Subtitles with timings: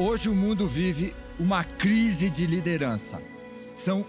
[0.00, 3.20] Hoje o mundo vive uma crise de liderança.
[3.74, 4.06] São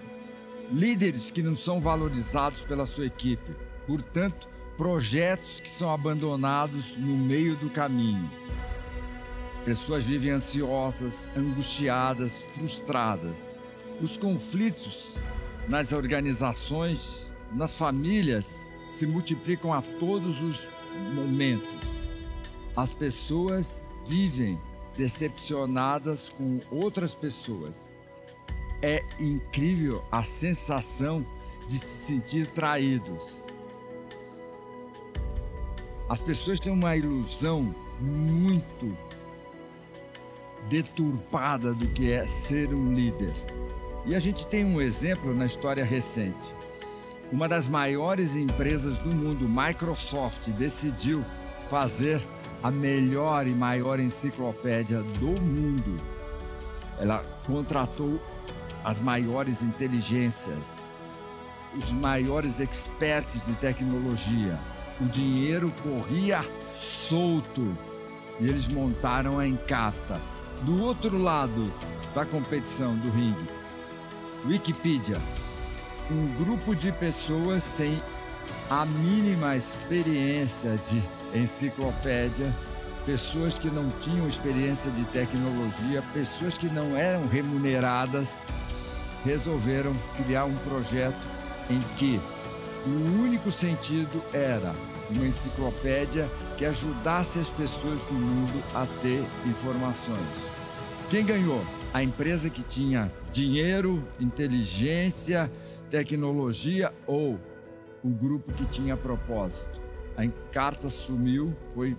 [0.72, 3.56] líderes que não são valorizados pela sua equipe.
[3.88, 4.48] Portanto,
[4.78, 8.30] projetos que são abandonados no meio do caminho.
[9.66, 13.52] Pessoas vivem ansiosas, angustiadas, frustradas.
[14.00, 15.18] Os conflitos
[15.68, 20.68] nas organizações, nas famílias, se multiplicam a todos os
[21.16, 22.06] momentos.
[22.78, 24.56] As pessoas vivem
[25.00, 27.96] decepcionadas com outras pessoas.
[28.82, 31.26] É incrível a sensação
[31.70, 33.42] de se sentir traídos.
[36.10, 38.98] As pessoas têm uma ilusão muito
[40.68, 43.34] deturpada do que é ser um líder.
[44.06, 46.54] E a gente tem um exemplo na história recente.
[47.32, 51.24] Uma das maiores empresas do mundo, Microsoft, decidiu
[51.70, 52.22] fazer
[52.62, 55.98] a melhor e maior enciclopédia do mundo.
[57.00, 58.20] Ela contratou
[58.84, 60.96] as maiores inteligências,
[61.78, 64.60] os maiores experts de tecnologia.
[65.00, 67.76] O dinheiro corria solto
[68.40, 70.20] e eles montaram a Encarta.
[70.64, 71.72] Do outro lado
[72.14, 73.48] da competição do ringue,
[74.46, 75.18] Wikipedia,
[76.12, 78.02] um grupo de pessoas sem
[78.70, 81.02] a mínima experiência de
[81.34, 82.54] enciclopédia,
[83.06, 88.44] pessoas que não tinham experiência de tecnologia, pessoas que não eram remuneradas,
[89.24, 91.20] resolveram criar um projeto
[91.70, 92.20] em que
[92.86, 94.74] o único sentido era
[95.10, 100.20] uma enciclopédia que ajudasse as pessoas do mundo a ter informações.
[101.10, 101.62] Quem ganhou?
[101.92, 105.52] A empresa que tinha dinheiro, inteligência,
[105.90, 107.40] tecnologia ou
[108.04, 109.89] o grupo que tinha propósito?
[110.20, 111.98] A Encarta sumiu, foi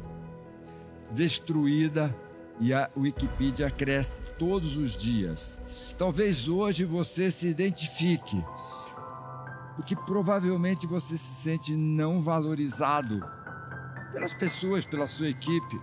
[1.11, 2.15] destruída
[2.61, 5.95] e a Wikipedia cresce todos os dias.
[5.97, 8.45] Talvez hoje você se identifique,
[9.75, 13.25] porque provavelmente você se sente não valorizado
[14.12, 15.81] pelas pessoas, pela sua equipe.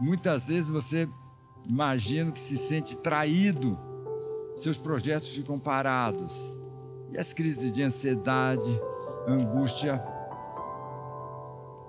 [0.00, 1.08] Muitas vezes você
[1.64, 3.78] imagina que se sente traído,
[4.56, 6.60] seus projetos ficam parados.
[7.12, 8.68] E as crises de ansiedade,
[9.28, 10.17] angústia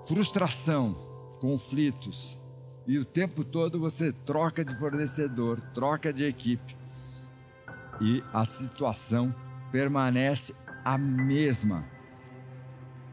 [0.04, 0.94] frustração,
[1.40, 2.40] conflitos.
[2.86, 6.76] E o tempo todo você troca de fornecedor, troca de equipe.
[8.00, 9.34] E a situação
[9.70, 11.84] permanece a mesma.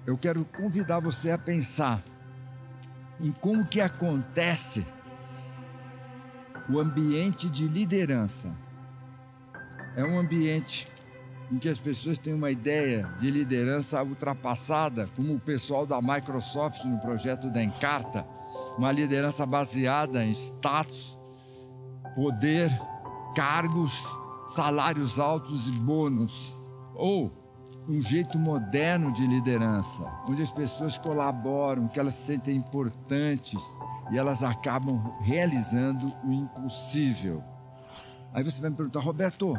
[0.05, 2.03] Eu quero convidar você a pensar
[3.19, 4.85] em como que acontece
[6.69, 8.55] o ambiente de liderança.
[9.95, 10.87] É um ambiente
[11.51, 16.83] em que as pessoas têm uma ideia de liderança ultrapassada, como o pessoal da Microsoft
[16.83, 18.25] no projeto da Encarta,
[18.77, 21.17] uma liderança baseada em status,
[22.15, 22.69] poder,
[23.35, 23.93] cargos,
[24.47, 26.53] salários altos e bônus,
[26.93, 27.31] ou
[27.87, 33.61] um jeito moderno de liderança, onde as pessoas colaboram, que elas se sentem importantes
[34.11, 37.41] e elas acabam realizando o impossível.
[38.33, 39.53] Aí você vai me perguntar, Roberto,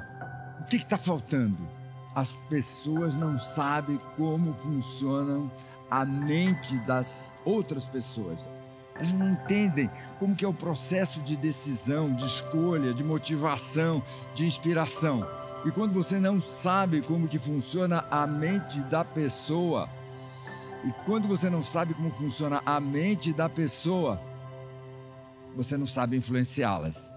[0.60, 1.77] o que está faltando?
[2.18, 5.48] As pessoas não sabem como funcionam
[5.88, 8.48] a mente das outras pessoas.
[8.96, 14.02] Elas não entendem como que é o processo de decisão, de escolha, de motivação,
[14.34, 15.24] de inspiração.
[15.64, 19.88] E quando você não sabe como que funciona a mente da pessoa,
[20.84, 24.20] e quando você não sabe como funciona a mente da pessoa,
[25.54, 27.12] você não sabe influenciá-las.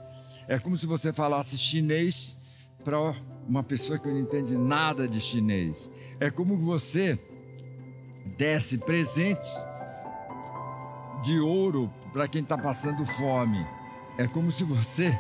[0.48, 2.38] É como se você falasse chinês
[2.84, 3.16] para
[3.48, 5.90] uma pessoa que não entende nada de chinês.
[6.20, 7.20] É como você
[8.38, 9.50] desse presentes
[11.24, 13.66] de ouro para quem está passando fome.
[14.18, 15.18] É como se você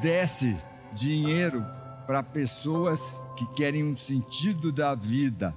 [0.00, 0.56] desse
[0.92, 1.64] dinheiro
[2.06, 5.54] para pessoas que querem um sentido da vida.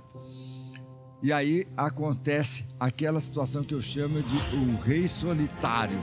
[1.21, 5.99] E aí acontece aquela situação que eu chamo de o rei solitário.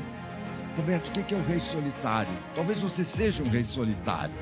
[0.76, 2.32] Roberto, o que é o rei solitário?
[2.54, 4.34] Talvez você seja um rei solitário.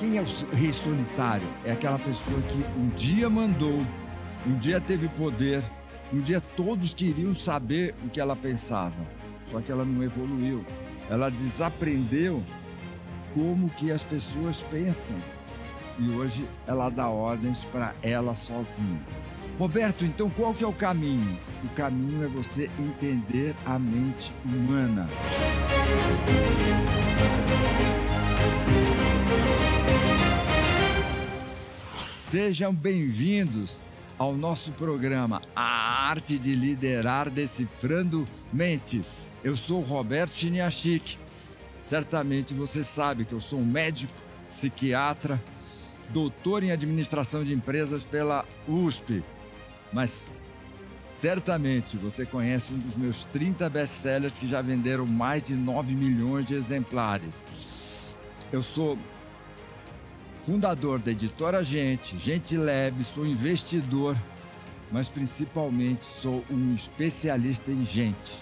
[0.00, 1.46] Quem é o rei solitário?
[1.62, 3.84] É aquela pessoa que um dia mandou,
[4.46, 5.62] um dia teve poder,
[6.10, 9.06] um dia todos queriam saber o que ela pensava.
[9.44, 10.64] Só que ela não evoluiu.
[11.10, 12.42] Ela desaprendeu
[13.34, 15.16] como que as pessoas pensam.
[15.98, 19.00] E hoje ela dá ordens para ela sozinha.
[19.58, 21.38] Roberto, então qual que é o caminho?
[21.62, 25.06] O caminho é você entender a mente humana.
[32.30, 33.82] Sejam bem-vindos
[34.16, 39.28] ao nosso programa A Arte de Liderar Decifrando Mentes.
[39.42, 41.18] Eu sou Roberto Chiniachik.
[41.82, 44.12] certamente você sabe que eu sou um médico,
[44.46, 45.42] psiquiatra,
[46.10, 49.24] doutor em administração de empresas pela USP.
[49.92, 50.22] Mas
[51.20, 56.46] certamente você conhece um dos meus 30 best-sellers que já venderam mais de 9 milhões
[56.46, 57.42] de exemplares.
[58.52, 58.96] Eu sou
[60.50, 64.20] fundador da editora Gente, Gente Leve, sou investidor,
[64.90, 68.32] mas principalmente sou um especialista em gente.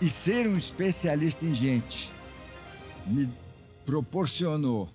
[0.00, 2.12] E ser um especialista em gente
[3.04, 3.28] me
[3.84, 4.88] proporcionou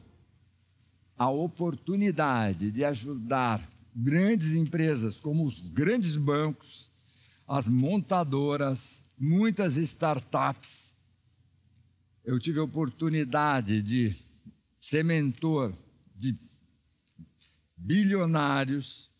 [1.17, 6.89] a oportunidade de ajudar grandes empresas como os grandes bancos,
[7.45, 10.93] as montadoras, muitas startups.
[12.23, 14.15] Eu tive a oportunidade de
[14.79, 15.73] ser mentor
[16.15, 16.52] de
[17.83, 19.11] bilionários,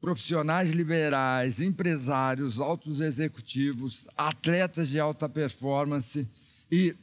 [0.00, 6.28] profissionais liberais, empresários, altos executivos, atletas de alta performance.
[6.70, 6.94] E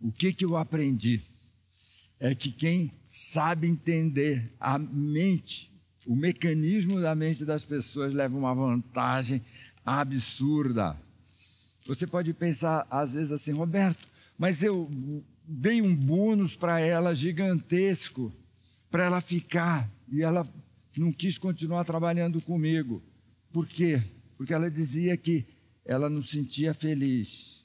[0.00, 1.22] o que, que eu aprendi?
[2.18, 5.72] É que quem sabe entender a mente,
[6.06, 9.40] o mecanismo da mente das pessoas leva uma vantagem
[9.86, 10.96] absurda.
[11.86, 14.06] Você pode pensar às vezes assim, Roberto,
[14.36, 14.90] mas eu
[15.44, 18.32] dei um bônus para ela gigantesco,
[18.90, 20.46] para ela ficar, e ela
[20.96, 23.02] não quis continuar trabalhando comigo.
[23.52, 24.02] Por quê?
[24.36, 25.46] Porque ela dizia que
[25.84, 27.64] ela não sentia feliz.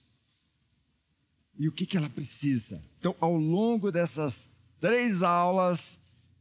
[1.58, 2.82] E o que, que ela precisa?
[2.98, 5.98] Então, ao longo dessas três aulas,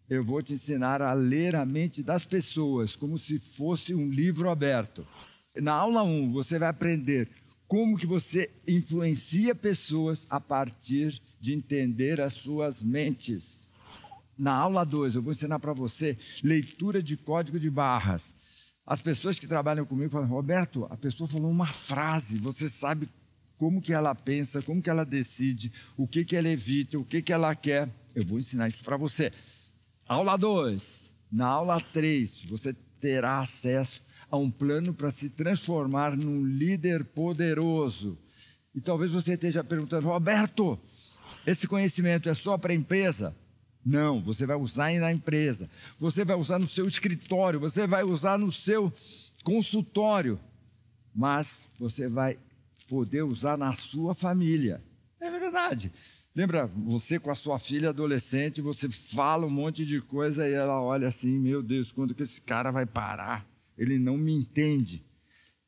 [0.08, 4.50] eu vou te ensinar a ler a mente das pessoas, como se fosse um livro
[4.50, 5.06] aberto.
[5.56, 7.28] Na aula 1, um, você vai aprender
[7.66, 13.68] como que você influencia pessoas a partir de entender as suas mentes.
[14.36, 18.34] Na aula 2, eu vou ensinar para você leitura de código de barras.
[18.86, 23.08] As pessoas que trabalham comigo falam, Roberto, a pessoa falou uma frase, você sabe
[23.56, 27.22] como que ela pensa, como que ela decide, o que que ela evita, o que
[27.22, 27.88] que ela quer.
[28.14, 29.32] Eu vou ensinar isso para você.
[30.06, 31.14] Aula 2.
[31.30, 34.00] Na aula 3, você terá acesso
[34.30, 38.18] a um plano para se transformar num líder poderoso.
[38.74, 40.78] E talvez você esteja perguntando, Roberto,
[41.46, 43.34] esse conhecimento é só para a empresa?
[43.84, 48.38] Não, você vai usar na empresa, você vai usar no seu escritório, você vai usar
[48.38, 48.92] no seu
[49.42, 50.40] consultório,
[51.14, 52.38] mas você vai
[52.88, 54.82] poder usar na sua família.
[55.20, 55.92] É verdade.
[56.34, 60.80] Lembra você com a sua filha adolescente, você fala um monte de coisa e ela
[60.80, 63.46] olha assim, meu Deus, quando que esse cara vai parar?
[63.76, 65.04] Ele não me entende.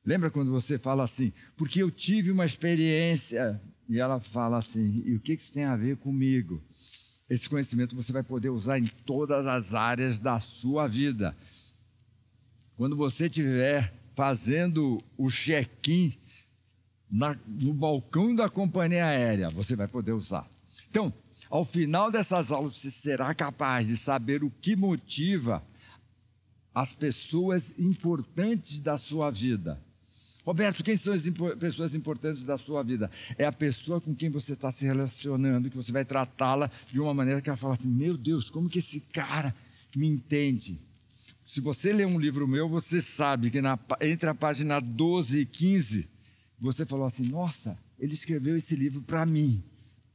[0.05, 5.15] Lembra quando você fala assim, porque eu tive uma experiência e ela fala assim: e
[5.15, 6.63] o que isso tem a ver comigo?
[7.29, 11.37] Esse conhecimento você vai poder usar em todas as áreas da sua vida.
[12.77, 16.15] Quando você estiver fazendo o check-in
[17.11, 20.49] no balcão da companhia aérea, você vai poder usar.
[20.89, 21.13] Então,
[21.51, 25.63] ao final dessas aulas, você será capaz de saber o que motiva
[26.75, 29.83] as pessoas importantes da sua vida.
[30.47, 31.25] Roberto, quem são as
[31.59, 33.11] pessoas importantes da sua vida?
[33.37, 37.13] É a pessoa com quem você está se relacionando, que você vai tratá-la de uma
[37.13, 39.53] maneira que ela fala assim: meu Deus, como que esse cara
[39.97, 40.79] me entende?
[41.45, 45.47] Se você ler um livro meu, você sabe que na, entre a página 12 e
[45.47, 46.09] 15,
[46.61, 49.65] você falou assim: nossa, ele escreveu esse livro para mim.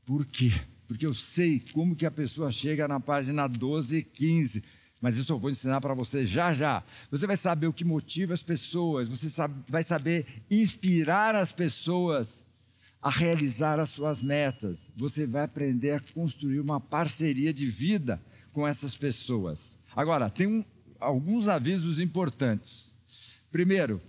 [0.06, 0.54] Por quê?
[0.88, 4.64] Porque eu sei como que a pessoa chega na página 12 e 15
[5.02, 6.84] mas isso eu vou ensinar para você já já.
[7.10, 12.44] Você vai saber o que motiva as pessoas, você sabe, vai saber inspirar as pessoas
[13.02, 14.88] a realizar as suas metas.
[14.96, 18.22] Você vai aprender a construir uma parceria de vida
[18.54, 19.76] com essas pessoas.
[19.96, 20.64] Agora, tem um,
[21.00, 22.96] alguns avisos importantes.
[23.52, 24.00] Primeiro,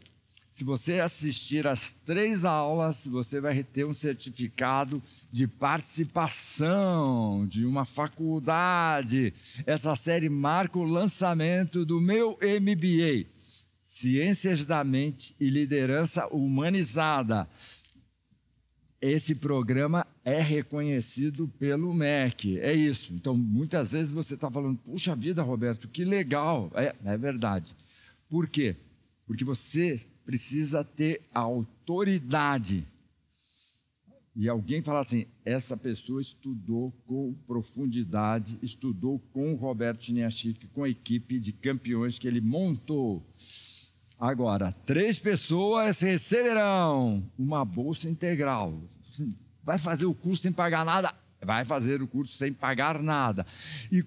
[0.53, 7.87] se você assistir às três aulas, você vai ter um certificado de participação de uma
[7.87, 9.33] faculdade.
[9.65, 13.27] Essa série marca o lançamento do meu MBA,
[13.83, 17.49] Ciências da Mente e Liderança Humanizada.
[19.01, 22.61] Esse programa é reconhecido pelo MEC.
[22.61, 23.15] É isso.
[23.15, 26.71] Então, muitas vezes você está falando, puxa vida, Roberto, que legal.
[26.75, 27.75] É, é verdade.
[28.29, 28.77] Por quê?
[29.27, 32.87] Porque você precisa ter autoridade.
[34.35, 40.85] E alguém fala assim: essa pessoa estudou com profundidade, estudou com o Roberto Chiniachik, com
[40.85, 43.27] a equipe de campeões que ele montou.
[44.19, 48.81] Agora, três pessoas receberão uma bolsa integral.
[49.63, 51.15] Vai fazer o curso sem pagar nada?
[51.45, 53.45] Vai fazer o curso sem pagar nada.
[53.91, 54.05] E,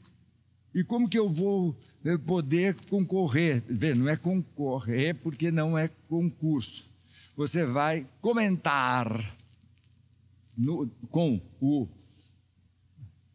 [0.73, 1.77] e como que eu vou
[2.25, 3.63] poder concorrer.
[3.95, 6.85] Não é concorrer porque não é concurso.
[7.35, 9.07] Você vai comentar
[10.57, 11.87] no, com o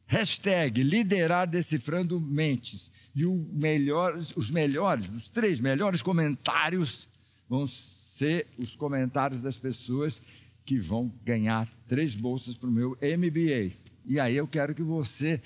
[0.06, 7.08] hashtag liderar decifrando mentes e melhor, os melhores, os três melhores comentários
[7.48, 10.22] vão ser os comentários das pessoas
[10.64, 13.72] que vão ganhar três bolsas para o meu MBA.
[14.06, 15.40] E aí eu quero que você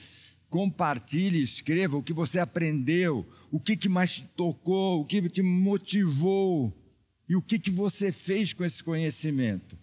[0.54, 5.42] compartilhe, escreva o que você aprendeu, o que, que mais te tocou, o que te
[5.42, 6.73] motivou
[7.28, 9.76] e o que, que você fez com esse conhecimento.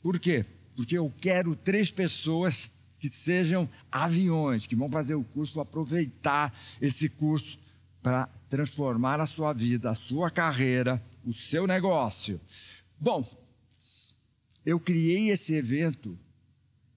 [0.00, 0.46] Por quê?
[0.74, 7.10] Porque eu quero três pessoas que sejam aviões, que vão fazer o curso, aproveitar esse
[7.10, 7.60] curso
[8.02, 12.40] para transformar a sua vida, a sua carreira, o seu negócio.
[12.98, 13.28] Bom,
[14.64, 16.18] eu criei esse evento.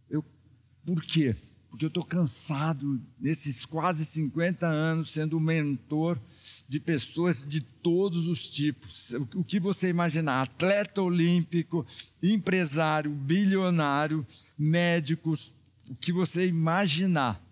[0.10, 0.24] Eu,
[0.86, 1.36] por quê?
[1.76, 6.18] Porque eu estou cansado, nesses quase 50 anos, sendo mentor
[6.70, 9.14] de pessoas de todos os tipos.
[9.36, 11.86] O que você imaginar: atleta olímpico,
[12.24, 14.26] empresário, bilionário,
[14.58, 15.54] médicos,
[15.90, 17.44] o que você imaginar.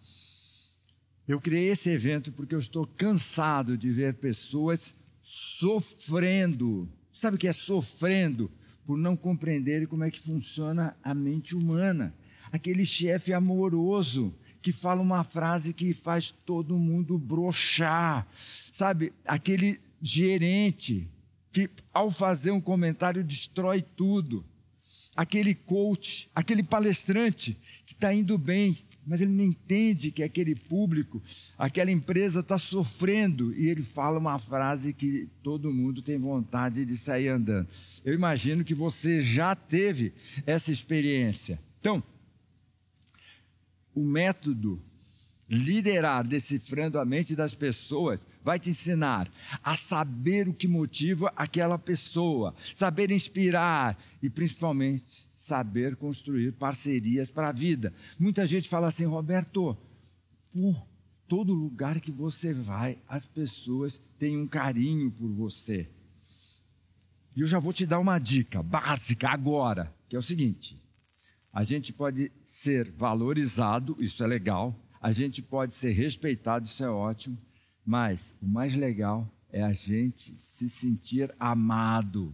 [1.27, 6.87] Eu criei esse evento porque eu estou cansado de ver pessoas sofrendo.
[7.13, 8.49] Sabe o que é sofrendo?
[8.85, 12.15] Por não compreenderem como é que funciona a mente humana.
[12.53, 14.31] Aquele chefe amoroso
[14.61, 18.27] que fala uma frase que faz todo mundo brochar.
[18.71, 19.11] Sabe?
[19.25, 21.07] Aquele gerente
[21.51, 24.45] que, ao fazer um comentário, destrói tudo.
[25.15, 27.57] Aquele coach, aquele palestrante
[27.87, 31.21] que está indo bem, mas ele não entende que aquele público,
[31.57, 36.95] aquela empresa está sofrendo e ele fala uma frase que todo mundo tem vontade de
[36.95, 37.67] sair andando.
[38.05, 40.13] Eu imagino que você já teve
[40.45, 41.59] essa experiência.
[41.79, 42.01] Então,
[43.93, 44.81] o método
[45.49, 49.29] liderar decifrando a mente das pessoas vai te ensinar
[49.63, 57.49] a saber o que motiva aquela pessoa, saber inspirar e principalmente saber construir parcerias para
[57.49, 57.93] a vida.
[58.17, 59.77] Muita gente fala assim, Roberto,
[60.51, 60.87] por
[61.27, 65.89] todo lugar que você vai, as pessoas têm um carinho por você.
[67.35, 70.82] E eu já vou te dar uma dica básica agora, que é o seguinte:
[71.53, 76.89] a gente pode ser valorizado, isso é legal, a gente pode ser respeitado, isso é
[76.89, 77.37] ótimo,
[77.85, 82.33] mas o mais legal é a gente se sentir amado.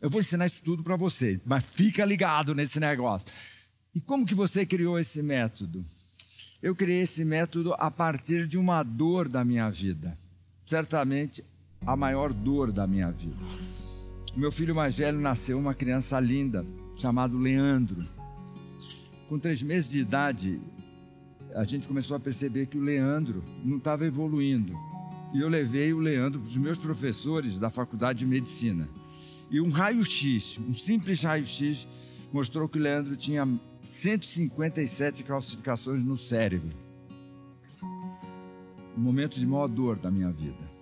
[0.00, 3.28] Eu vou ensinar isso tudo para você, mas fica ligado nesse negócio.
[3.94, 5.84] E como que você criou esse método?
[6.62, 10.16] Eu criei esse método a partir de uma dor da minha vida.
[10.64, 11.44] Certamente
[11.84, 13.36] a maior dor da minha vida.
[14.36, 16.64] Meu filho mais velho nasceu uma criança linda,
[16.98, 18.04] chamado Leandro.
[19.28, 20.60] Com três meses de idade,
[21.54, 24.76] a gente começou a perceber que o Leandro não estava evoluindo.
[25.32, 28.88] E eu levei o Leandro para os meus professores da faculdade de medicina.
[29.50, 31.86] E um raio-x, um simples raio-x,
[32.32, 33.46] mostrou que o Leandro tinha
[33.82, 36.76] 157 calcificações no cérebro.
[38.96, 40.77] Um momento de maior dor da minha vida.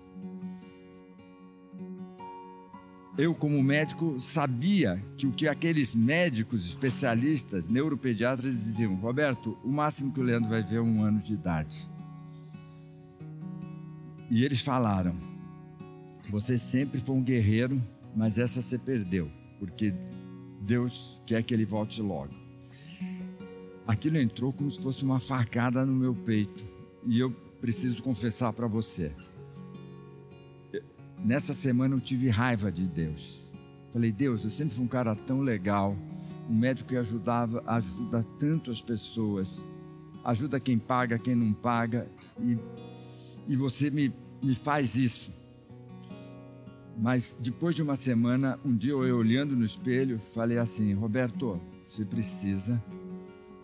[3.19, 10.13] Eu, como médico, sabia que o que aqueles médicos especialistas, neuropediatras, diziam: Roberto, o máximo
[10.13, 11.89] que o Leandro vai ver é um ano de idade.
[14.31, 15.17] E eles falaram:
[16.31, 17.81] Você sempre foi um guerreiro
[18.17, 19.93] mas essa você perdeu, porque
[20.63, 22.35] Deus quer que ele volte logo.
[23.87, 26.65] Aquilo entrou como se fosse uma facada no meu peito,
[27.05, 27.31] e eu
[27.61, 29.13] preciso confessar para você.
[31.27, 33.43] Nessa semana eu tive raiva de Deus.
[33.93, 35.97] Falei, Deus, eu sempre fui um cara tão legal,
[36.49, 39.61] um médico que ajudava, ajuda tanto as pessoas,
[40.25, 42.57] ajuda quem paga, quem não paga, e,
[43.49, 45.33] e você me, me faz isso.
[46.97, 52.05] Mas depois de uma semana, um dia eu olhando no espelho, falei assim: Roberto, você
[52.05, 52.81] precisa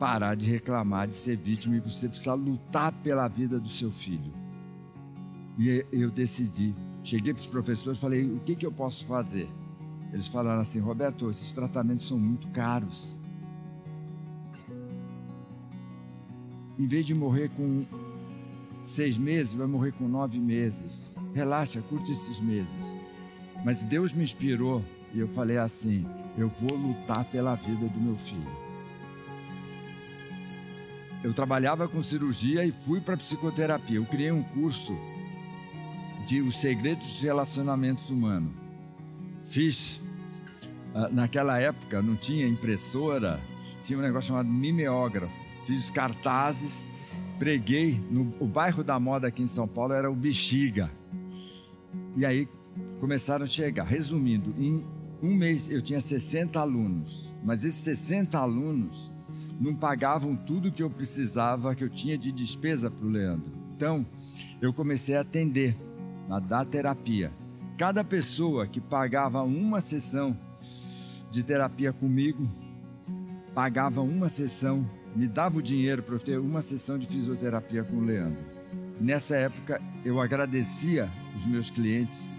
[0.00, 4.32] parar de reclamar de ser vítima e você precisa lutar pela vida do seu filho.
[5.56, 6.74] E eu decidi.
[7.02, 9.48] Cheguei para os professores e falei: o que, que eu posso fazer?
[10.12, 13.16] Eles falaram assim: Roberto, esses tratamentos são muito caros.
[16.78, 17.84] Em vez de morrer com
[18.86, 21.10] seis meses, vai morrer com nove meses.
[21.34, 22.96] Relaxa, curte esses meses.
[23.64, 26.06] Mas Deus me inspirou e eu falei assim:
[26.36, 28.62] eu vou lutar pela vida do meu filho.
[31.22, 33.96] Eu trabalhava com cirurgia e fui para psicoterapia.
[33.96, 34.92] Eu criei um curso
[36.26, 38.52] de Os Segredos dos Relacionamentos Humanos.
[39.46, 40.00] Fiz,
[40.94, 43.40] ah, naquela época não tinha impressora,
[43.82, 45.32] tinha um negócio chamado mimeógrafo.
[45.66, 46.86] Fiz cartazes,
[47.38, 50.90] preguei no o bairro da moda aqui em São Paulo era o Bexiga.
[52.16, 52.48] E aí
[53.00, 53.84] começaram a chegar.
[53.84, 54.84] Resumindo, em
[55.22, 57.32] um mês eu tinha 60 alunos.
[57.44, 59.10] mas esses 60 alunos
[59.60, 63.52] não pagavam tudo que eu precisava, que eu tinha de despesa para o Leandro.
[63.76, 64.06] Então,
[64.60, 65.74] eu comecei a atender,
[66.28, 67.32] a dar terapia.
[67.76, 70.36] Cada pessoa que pagava uma sessão
[71.30, 72.48] de terapia comigo,
[73.54, 77.96] pagava uma sessão, me dava o dinheiro para eu ter uma sessão de fisioterapia com
[77.96, 78.42] o Leandro.
[79.00, 82.30] Nessa época, eu agradecia os meus clientes.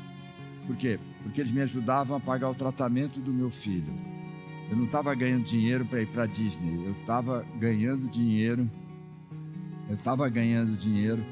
[0.65, 0.99] Por quê?
[1.23, 3.93] Porque eles me ajudavam a pagar o tratamento do meu filho.
[4.69, 8.69] Eu não estava ganhando dinheiro para ir para Disney, eu estava ganhando dinheiro,
[9.89, 11.23] eu estava ganhando dinheiro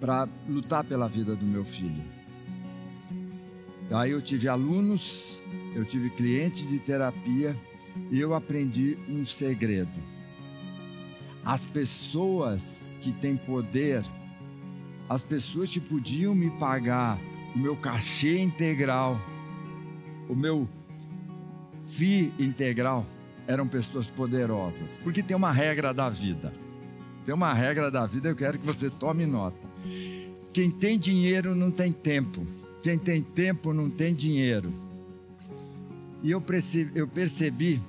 [0.00, 2.02] para lutar pela vida do meu filho.
[3.90, 5.40] Aí eu tive alunos,
[5.74, 7.56] eu tive clientes de terapia
[8.10, 10.00] e eu aprendi um segredo.
[11.44, 14.04] As pessoas que têm poder,
[15.08, 17.18] as pessoas que podiam me pagar
[17.54, 19.20] o meu cachê integral,
[20.28, 20.68] o meu
[21.88, 23.04] FI integral,
[23.46, 24.98] eram pessoas poderosas.
[25.02, 26.52] Porque tem uma regra da vida.
[27.30, 29.68] Tem uma regra da vida, eu quero que você tome nota.
[30.52, 32.44] Quem tem dinheiro não tem tempo.
[32.82, 34.72] Quem tem tempo não tem dinheiro.
[36.24, 37.80] E eu percebi, eu percebi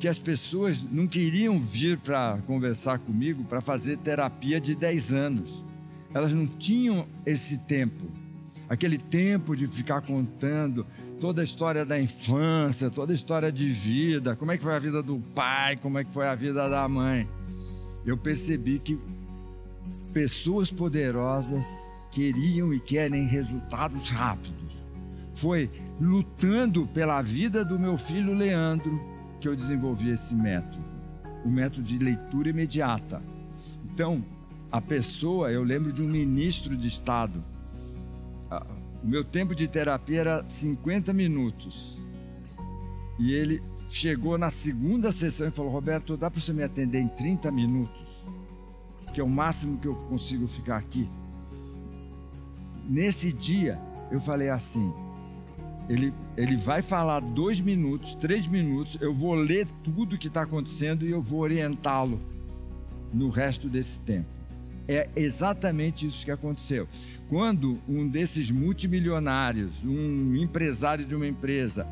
[0.00, 5.64] que as pessoas não queriam vir para conversar comigo para fazer terapia de 10 anos.
[6.12, 8.04] Elas não tinham esse tempo.
[8.68, 10.84] Aquele tempo de ficar contando
[11.20, 14.78] toda a história da infância, toda a história de vida, como é que foi a
[14.80, 17.37] vida do pai, como é que foi a vida da mãe.
[18.04, 18.98] Eu percebi que
[20.12, 21.66] pessoas poderosas
[22.10, 24.84] queriam e querem resultados rápidos.
[25.34, 29.00] Foi lutando pela vida do meu filho Leandro
[29.40, 30.84] que eu desenvolvi esse método,
[31.44, 33.22] o método de leitura imediata.
[33.84, 34.24] Então,
[34.70, 37.42] a pessoa, eu lembro de um ministro de Estado,
[39.02, 41.98] o meu tempo de terapia era 50 minutos.
[43.18, 47.08] E ele chegou na segunda sessão e falou: Roberto, dá para você me atender em
[47.08, 48.24] 30 minutos?
[49.12, 51.08] Que é o máximo que eu consigo ficar aqui.
[52.88, 53.78] Nesse dia,
[54.10, 54.92] eu falei assim:
[55.88, 61.04] ele, ele vai falar dois minutos, três minutos, eu vou ler tudo que está acontecendo
[61.04, 62.20] e eu vou orientá-lo
[63.12, 64.28] no resto desse tempo.
[64.86, 66.88] É exatamente isso que aconteceu.
[67.28, 71.86] Quando um desses multimilionários, um empresário de uma empresa,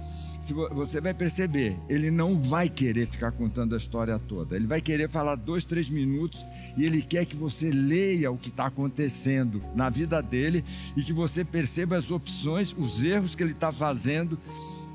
[0.52, 4.56] você vai perceber, ele não vai querer ficar contando a história toda.
[4.56, 6.44] Ele vai querer falar dois, três minutos
[6.76, 10.64] e ele quer que você leia o que está acontecendo na vida dele
[10.96, 14.38] e que você perceba as opções, os erros que ele está fazendo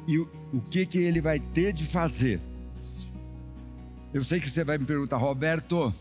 [0.08, 2.40] e o, o que, que ele vai ter de fazer.
[4.14, 5.94] Eu sei que você vai me perguntar, Roberto,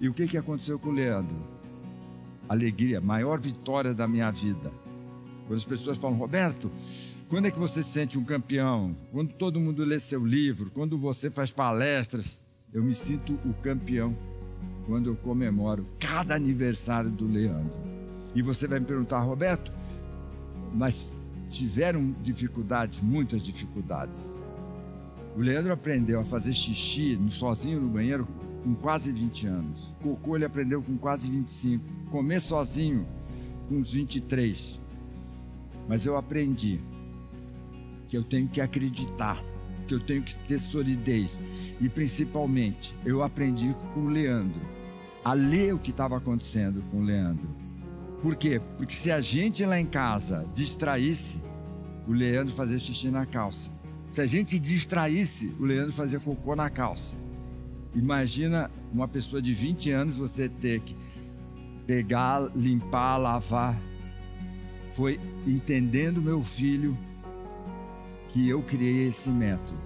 [0.00, 1.36] e o que, que aconteceu com o Leandro?
[2.48, 4.72] Alegria, maior vitória da minha vida.
[5.46, 6.70] Quando as pessoas falam, Roberto,
[7.30, 8.96] quando é que você se sente um campeão?
[9.12, 12.40] Quando todo mundo lê seu livro, quando você faz palestras,
[12.74, 14.18] eu me sinto o campeão
[14.84, 17.72] quando eu comemoro cada aniversário do Leandro.
[18.34, 19.72] E você vai me perguntar, Roberto,
[20.74, 21.12] mas
[21.46, 24.34] tiveram dificuldades, muitas dificuldades.
[25.36, 28.26] O Leandro aprendeu a fazer xixi sozinho no banheiro
[28.64, 29.94] com quase 20 anos.
[30.02, 31.84] Cocô ele aprendeu com quase 25.
[32.10, 33.06] Comer sozinho
[33.68, 34.80] com uns 23.
[35.88, 36.80] Mas eu aprendi
[38.10, 39.40] que eu tenho que acreditar,
[39.86, 41.40] que eu tenho que ter solidez.
[41.80, 44.60] E principalmente, eu aprendi com o Leandro
[45.24, 47.48] a ler o que estava acontecendo com o Leandro.
[48.20, 48.60] Por quê?
[48.76, 51.40] Porque se a gente lá em casa distraísse,
[52.06, 53.70] o Leandro fazia xixi na calça.
[54.10, 57.16] Se a gente distraísse, o Leandro fazia cocô na calça.
[57.94, 60.96] Imagina uma pessoa de 20 anos você ter que
[61.86, 63.80] pegar, limpar, lavar.
[64.90, 66.98] Foi entendendo meu filho
[68.32, 69.78] que eu criei esse método.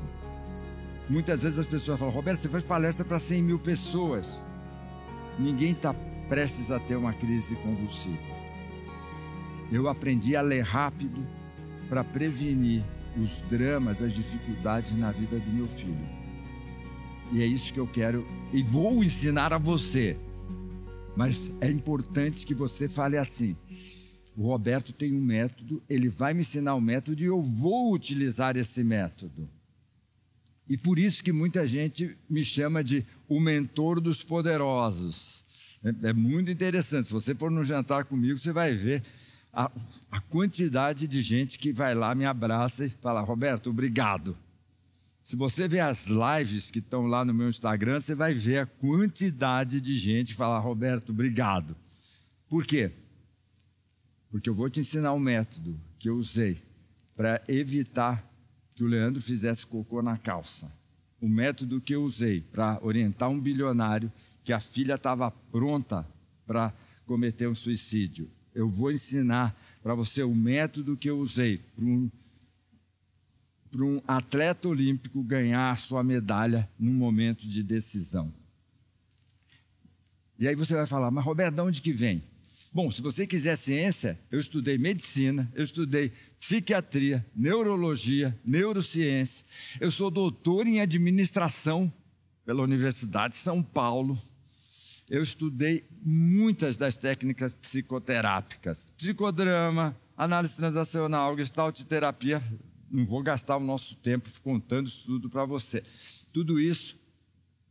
[1.09, 4.42] Muitas vezes as pessoas falam, Roberto, você faz palestra para 100 mil pessoas.
[5.38, 5.94] Ninguém está
[6.28, 8.35] prestes a ter uma crise convulsiva.
[9.70, 11.26] Eu aprendi a ler rápido
[11.88, 12.83] para prevenir
[13.16, 16.09] os dramas, as dificuldades na vida do meu filho.
[17.33, 20.16] E é isso que eu quero e vou ensinar a você.
[21.16, 23.57] Mas é importante que você fale assim:
[24.36, 27.92] o Roberto tem um método, ele vai me ensinar o um método e eu vou
[27.92, 29.48] utilizar esse método.
[30.68, 35.44] E por isso que muita gente me chama de o mentor dos poderosos.
[35.84, 37.06] É, é muito interessante.
[37.06, 39.02] Se você for no jantar comigo, você vai ver
[39.52, 39.70] a,
[40.10, 44.36] a quantidade de gente que vai lá, me abraça e fala: Roberto, obrigado.
[45.22, 48.66] Se você ver as lives que estão lá no meu Instagram, você vai ver a
[48.66, 51.76] quantidade de gente que fala: Roberto, obrigado.
[52.48, 52.90] Por quê?
[54.34, 56.60] Porque eu vou te ensinar um método que eu usei
[57.14, 58.28] para evitar
[58.74, 60.68] que o Leandro fizesse cocô na calça.
[61.20, 66.04] O método que eu usei para orientar um bilionário que a filha estava pronta
[66.44, 66.74] para
[67.06, 68.28] cometer um suicídio.
[68.52, 72.10] Eu vou ensinar para você o método que eu usei para um,
[73.76, 78.34] um atleta olímpico ganhar sua medalha num momento de decisão.
[80.36, 82.33] E aí você vai falar, mas Roberto, de onde que vem?
[82.74, 86.10] Bom, se você quiser ciência, eu estudei medicina, eu estudei
[86.40, 89.46] psiquiatria, neurologia, neurociência.
[89.80, 91.92] Eu sou doutor em administração
[92.44, 94.20] pela Universidade de São Paulo.
[95.08, 102.42] Eu estudei muitas das técnicas psicoterápicas, psicodrama, análise transacional, gestalt terapia.
[102.90, 105.84] Não vou gastar o nosso tempo contando isso tudo para você.
[106.32, 106.98] Tudo isso,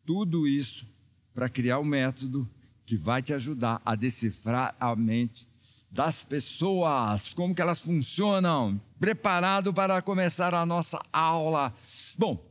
[0.05, 0.87] tudo isso
[1.33, 2.49] para criar um método
[2.85, 5.47] que vai te ajudar a decifrar a mente
[5.91, 8.81] das pessoas, como que elas funcionam.
[8.99, 11.73] Preparado para começar a nossa aula.
[12.17, 12.43] Bom,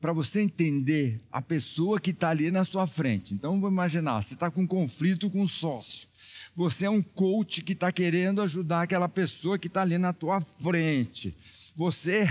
[0.00, 3.34] para você entender a pessoa que está ali na sua frente.
[3.34, 6.08] Então, vamos imaginar, você está com um conflito com o sócio.
[6.56, 10.40] Você é um coach que está querendo ajudar aquela pessoa que está ali na tua
[10.40, 11.36] frente.
[11.76, 12.28] Você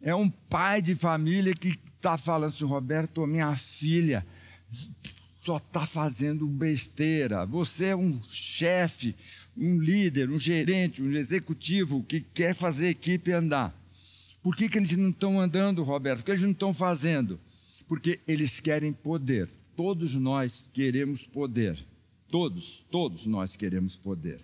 [0.00, 4.26] é um pai de família que está falando assim, Roberto, minha filha
[5.44, 7.44] só está fazendo besteira.
[7.44, 9.16] Você é um chefe,
[9.56, 13.76] um líder, um gerente, um executivo que quer fazer a equipe andar.
[14.40, 16.18] Por que, que eles não estão andando, Roberto?
[16.18, 17.40] Por que eles não estão fazendo?
[17.88, 19.48] Porque eles querem poder.
[19.76, 21.84] Todos nós queremos poder.
[22.28, 24.40] Todos, todos nós queremos poder.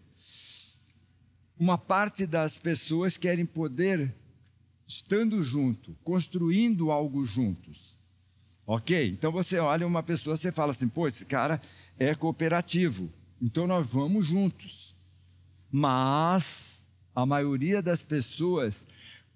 [1.56, 4.12] Uma parte das pessoas querem poder
[4.84, 7.97] estando junto, construindo algo juntos.
[8.70, 9.08] Ok?
[9.08, 11.58] Então você olha uma pessoa, você fala assim, pô, esse cara
[11.98, 14.94] é cooperativo, então nós vamos juntos.
[15.72, 18.86] Mas a maioria das pessoas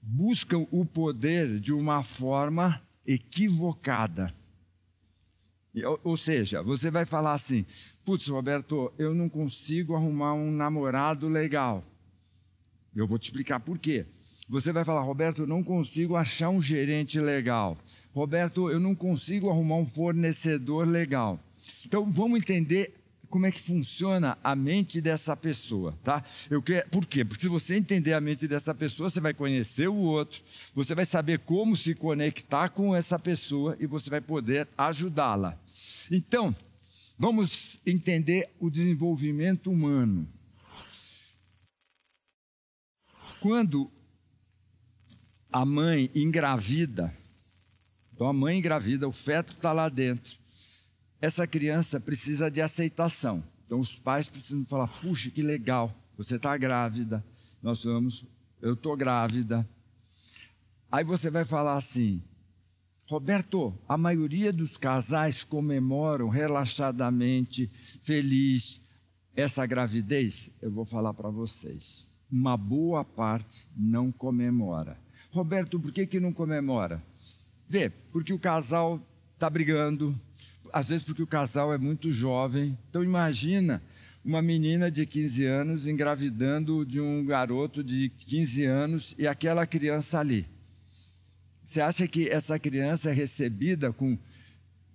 [0.02, 4.34] buscam o poder de uma forma equivocada.
[6.04, 7.64] Ou seja, você vai falar assim:
[8.04, 11.82] putz, Roberto, eu não consigo arrumar um namorado legal.
[12.94, 14.04] Eu vou te explicar por quê.
[14.52, 17.78] Você vai falar, Roberto, eu não consigo achar um gerente legal.
[18.14, 21.40] Roberto, eu não consigo arrumar um fornecedor legal.
[21.86, 22.92] Então vamos entender
[23.30, 26.22] como é que funciona a mente dessa pessoa, tá?
[26.50, 27.24] Eu quero, por quê?
[27.24, 30.42] Porque se você entender a mente dessa pessoa, você vai conhecer o outro,
[30.74, 35.58] você vai saber como se conectar com essa pessoa e você vai poder ajudá-la.
[36.10, 36.54] Então,
[37.18, 40.28] vamos entender o desenvolvimento humano.
[43.40, 43.90] Quando
[45.52, 47.12] a mãe engravida,
[48.14, 50.38] então a mãe engravida, o feto está lá dentro.
[51.20, 53.44] Essa criança precisa de aceitação.
[53.64, 57.24] Então os pais precisam falar: puxa, que legal, você está grávida,
[57.62, 58.24] nós vamos,
[58.60, 59.68] eu estou grávida.
[60.90, 62.22] Aí você vai falar assim:
[63.08, 67.70] Roberto, a maioria dos casais comemoram relaxadamente,
[68.02, 68.80] feliz,
[69.34, 70.50] essa gravidez.
[70.60, 72.06] Eu vou falar para vocês.
[72.30, 74.98] Uma boa parte não comemora.
[75.32, 77.02] Roberto, por que, que não comemora?
[77.66, 79.00] Vê, porque o casal
[79.32, 80.14] está brigando,
[80.70, 82.76] às vezes porque o casal é muito jovem.
[82.90, 83.82] Então imagina
[84.22, 90.18] uma menina de 15 anos engravidando de um garoto de 15 anos e aquela criança
[90.18, 90.46] ali.
[91.62, 94.18] Você acha que essa criança é recebida com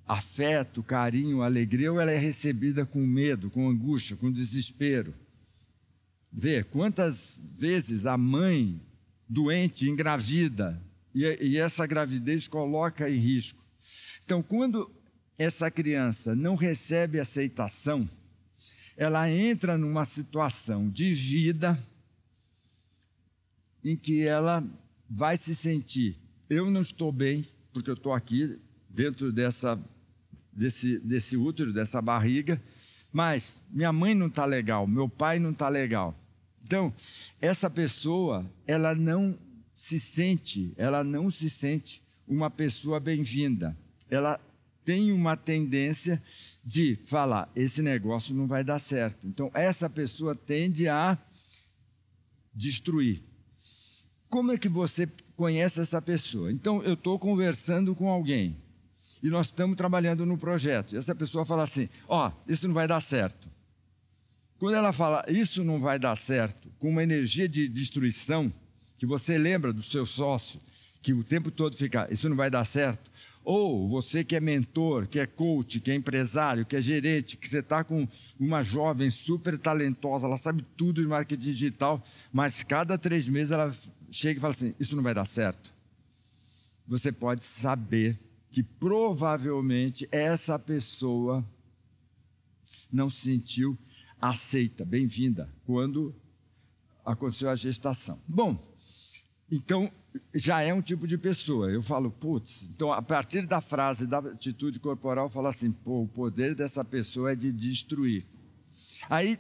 [0.08, 5.15] afeto, carinho, alegria ou ela é recebida com medo, com angústia, com desespero?
[6.32, 8.80] Vê quantas vezes a mãe
[9.28, 10.82] doente engravida
[11.13, 13.63] e, e essa gravidez coloca em risco.
[14.24, 14.92] Então, quando
[15.38, 18.10] essa criança não recebe aceitação,
[18.96, 21.78] ela entra numa situação de vida
[23.84, 24.63] em que ela
[25.10, 26.18] vai se sentir:
[26.50, 28.60] eu não estou bem, porque eu estou aqui
[28.90, 29.80] dentro dessa,
[30.52, 32.62] desse, desse útero, dessa barriga,
[33.13, 36.18] mas minha mãe não está legal, meu pai não está legal.
[36.68, 36.94] Então,
[37.40, 39.40] essa pessoa, ela não
[39.74, 43.78] se sente, ela não se sente uma pessoa bem-vinda.
[44.10, 44.38] Ela
[44.84, 46.22] tem uma tendência
[46.62, 49.26] de falar: esse negócio não vai dar certo.
[49.26, 51.18] Então, essa pessoa tende a
[52.54, 53.24] destruir.
[54.28, 56.52] Como é que você conhece essa pessoa?
[56.52, 58.58] Então, eu estou conversando com alguém
[59.24, 60.96] e nós estamos trabalhando no projeto.
[60.96, 63.57] E essa pessoa fala assim: Ó, oh, isso não vai dar certo.
[64.60, 68.52] Quando ela fala isso não vai dar certo, com uma energia de destruição,
[68.98, 70.60] que você lembra do seu sócio,
[71.02, 73.12] que o tempo todo fica, isso não vai dar certo.
[73.43, 77.48] Ou você que é mentor, que é coach, que é empresário, que é gerente, que
[77.48, 78.06] você está com
[78.38, 83.74] uma jovem super talentosa, ela sabe tudo de marketing digital, mas cada três meses ela
[84.12, 85.72] chega e fala assim: Isso não vai dar certo.
[86.86, 88.20] você pode saber
[88.52, 91.46] que provavelmente essa pessoa
[92.91, 93.78] não se sentiu
[94.22, 96.16] aceita, bem-vinda, quando
[97.06, 98.20] aconteceu a gestação.
[98.28, 98.62] Bom,
[99.52, 99.92] então
[100.34, 101.70] já é um tipo de pessoa.
[101.70, 106.02] Eu falo, putz, então a partir da frase, da atitude corporal, eu falo assim, pô,
[106.04, 108.26] o poder dessa pessoa é de destruir.
[109.10, 109.40] Aí,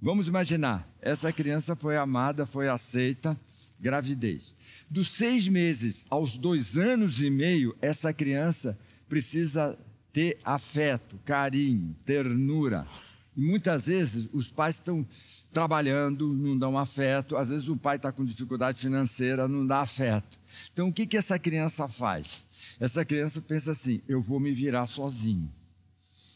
[0.00, 3.36] vamos imaginar, essa criança foi amada, foi aceita,
[3.80, 4.54] gravidez.
[4.90, 9.78] Dos seis meses aos dois anos e meio, essa criança precisa
[10.12, 12.86] ter afeto, carinho, ternura.
[13.36, 15.06] E muitas vezes os pais estão
[15.52, 17.36] trabalhando, não dão afeto.
[17.36, 20.38] Às vezes o pai está com dificuldade financeira, não dá afeto.
[20.72, 22.44] Então o que, que essa criança faz?
[22.78, 25.50] Essa criança pensa assim: eu vou me virar sozinho.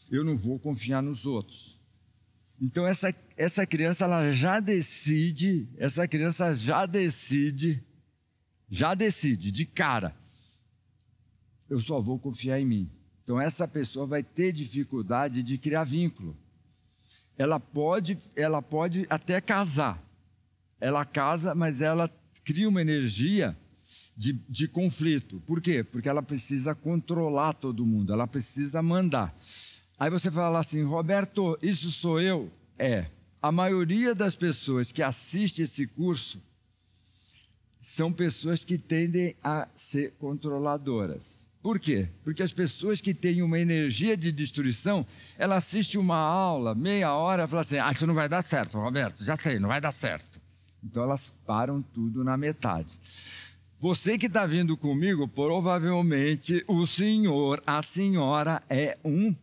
[0.09, 1.79] Eu não vou confiar nos outros.
[2.59, 7.83] Então essa, essa criança ela já decide, essa criança já decide
[8.69, 10.15] já decide de cara,
[11.69, 12.91] eu só vou confiar em mim.
[13.23, 16.37] Então essa pessoa vai ter dificuldade de criar vínculo.
[17.37, 20.03] Ela pode, ela pode até casar.
[20.79, 22.09] Ela casa, mas ela
[22.43, 23.57] cria uma energia
[24.15, 25.39] de, de conflito.
[25.45, 25.83] Por quê?
[25.83, 29.37] Porque ela precisa controlar todo mundo, ela precisa mandar.
[29.99, 32.51] Aí você fala assim, Roberto, isso sou eu?
[32.77, 33.07] É.
[33.41, 36.41] A maioria das pessoas que assiste esse curso
[37.79, 41.46] são pessoas que tendem a ser controladoras.
[41.61, 42.09] Por quê?
[42.23, 45.05] Porque as pessoas que têm uma energia de destruição,
[45.37, 48.79] ela assiste uma aula, meia hora, e fala assim: ah, isso não vai dar certo,
[48.79, 50.39] Roberto, já sei, não vai dar certo.
[50.83, 52.97] Então elas param tudo na metade.
[53.79, 59.35] Você que está vindo comigo, provavelmente o senhor, a senhora é um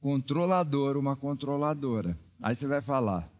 [0.00, 2.18] controlador, uma controladora.
[2.42, 3.30] Aí você vai falar.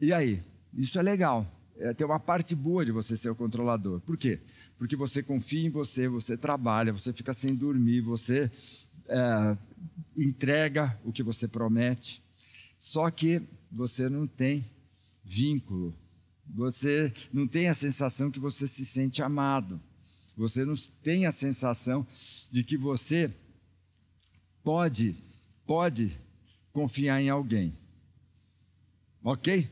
[0.00, 0.42] E aí?
[0.74, 1.46] Isso é legal
[1.78, 4.00] é, tem uma parte boa de você ser o controlador.
[4.00, 4.40] Por quê?
[4.76, 8.50] Porque você confia em você, você trabalha, você fica sem dormir, você
[9.08, 9.56] é,
[10.16, 12.22] entrega o que você promete.
[12.80, 14.64] Só que você não tem
[15.24, 15.94] vínculo,
[16.46, 19.80] você não tem a sensação que você se sente amado,
[20.36, 22.06] você não tem a sensação
[22.50, 23.32] de que você
[24.64, 25.14] pode,
[25.66, 26.18] pode
[26.72, 27.76] confiar em alguém.
[29.22, 29.68] Ok?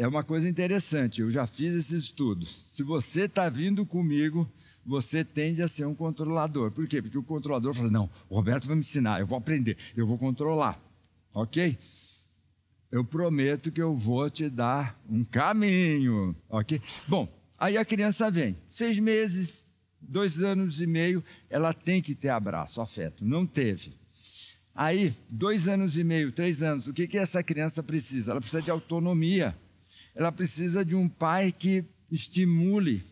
[0.00, 2.46] É uma coisa interessante, eu já fiz esse estudo.
[2.64, 4.50] Se você está vindo comigo,
[4.84, 6.70] você tende a ser um controlador.
[6.70, 7.02] Por quê?
[7.02, 10.16] Porque o controlador fala: não, o Roberto vai me ensinar, eu vou aprender, eu vou
[10.16, 10.80] controlar.
[11.34, 11.78] Ok?
[12.90, 16.34] Eu prometo que eu vou te dar um caminho.
[16.48, 16.80] Ok?
[17.06, 19.66] Bom, aí a criança vem, seis meses,
[20.00, 23.22] dois anos e meio, ela tem que ter abraço, afeto.
[23.22, 23.92] Não teve.
[24.74, 28.30] Aí, dois anos e meio, três anos, o que, que essa criança precisa?
[28.30, 29.54] Ela precisa de autonomia
[30.14, 33.04] ela precisa de um pai que estimule,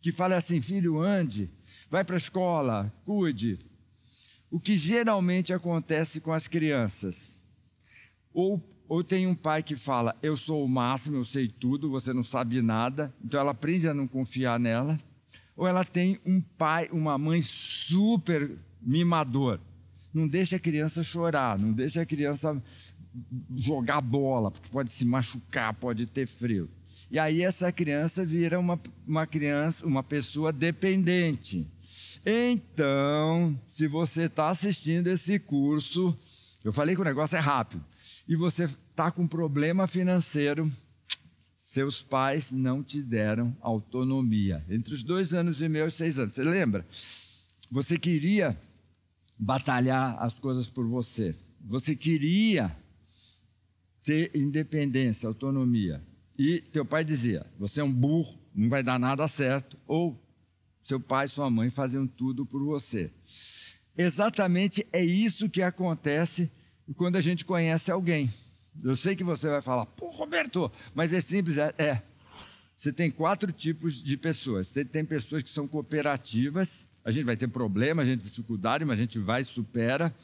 [0.00, 1.50] que fale assim: filho, ande,
[1.90, 3.58] vai para a escola, cuide.
[4.50, 7.40] O que geralmente acontece com as crianças.
[8.32, 12.12] Ou, ou tem um pai que fala: eu sou o máximo, eu sei tudo, você
[12.12, 14.98] não sabe nada, então ela aprende a não confiar nela.
[15.56, 19.60] Ou ela tem um pai, uma mãe super mimador.
[20.12, 22.60] Não deixa a criança chorar, não deixa a criança
[23.56, 26.70] jogar bola, porque pode se machucar, pode ter frio.
[27.10, 31.66] E aí essa criança vira uma, uma criança, uma pessoa dependente.
[32.24, 36.16] Então, se você está assistindo esse curso,
[36.62, 37.84] eu falei que o negócio é rápido,
[38.28, 40.70] e você está com problema financeiro,
[41.56, 44.64] seus pais não te deram autonomia.
[44.68, 46.34] Entre os dois anos e meio e seis anos.
[46.34, 46.86] Você lembra?
[47.70, 48.58] Você queria
[49.38, 51.34] batalhar as coisas por você.
[51.60, 52.76] Você queria
[54.02, 56.02] ter independência, autonomia.
[56.38, 59.78] E teu pai dizia: você é um burro, não vai dar nada certo.
[59.86, 60.18] Ou
[60.82, 63.10] seu pai e sua mãe faziam tudo por você.
[63.96, 66.50] Exatamente é isso que acontece
[66.96, 68.32] quando a gente conhece alguém.
[68.82, 71.74] Eu sei que você vai falar, pô, Roberto, mas é simples, é.
[71.76, 72.02] é.
[72.76, 74.68] Você tem quatro tipos de pessoas.
[74.68, 78.86] Você tem pessoas que são cooperativas, a gente vai ter problema, a gente tem dificuldade,
[78.86, 80.14] mas a gente vai e supera.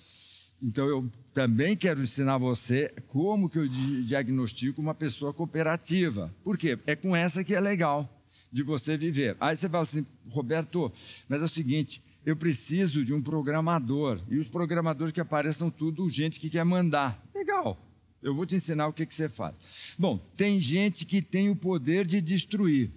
[0.62, 6.35] Então eu também quero ensinar você como que eu diagnostico uma pessoa cooperativa.
[6.42, 6.79] Por quê?
[6.87, 8.09] É com essa que é legal
[8.51, 9.37] de você viver.
[9.38, 10.90] Aí você fala assim, Roberto,
[11.29, 14.18] mas é o seguinte, eu preciso de um programador.
[14.31, 17.22] E os programadores que apareçam tudo gente que quer mandar.
[17.35, 17.79] Legal.
[18.22, 19.94] Eu vou te ensinar o que, que você faz.
[19.99, 22.90] Bom, tem gente que tem o poder de destruir.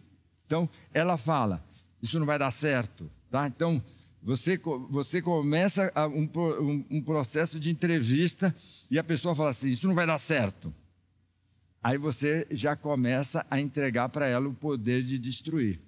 [0.46, 1.62] Então, ela fala,
[2.02, 3.46] isso não vai dar certo, tá?
[3.48, 3.84] Então,
[4.22, 8.54] você, você começa um, um, um, processo de entrevista
[8.92, 10.74] e a pessoa fala assim: Isso não vai dar certo.
[11.82, 15.80] Aí você já começa a entregar para ela o poder de destruir.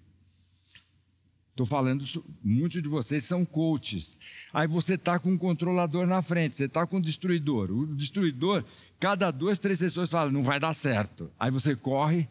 [1.50, 2.06] Estou falando,
[2.42, 4.18] muitos de vocês são coaches.
[4.54, 7.70] Aí você está com um controlador na frente, você está com um destruidor.
[7.70, 8.64] O destruidor,
[8.98, 11.30] cada duas, três sessões fala, não vai dar certo.
[11.38, 12.30] Aí você corre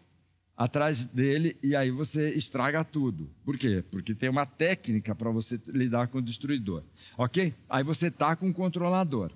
[0.60, 3.30] atrás dele e aí você estraga tudo.
[3.46, 3.82] Por quê?
[3.90, 6.84] Porque tem uma técnica para você lidar com o destruidor.
[7.16, 7.54] Ok?
[7.66, 9.32] Aí você está com um controlador.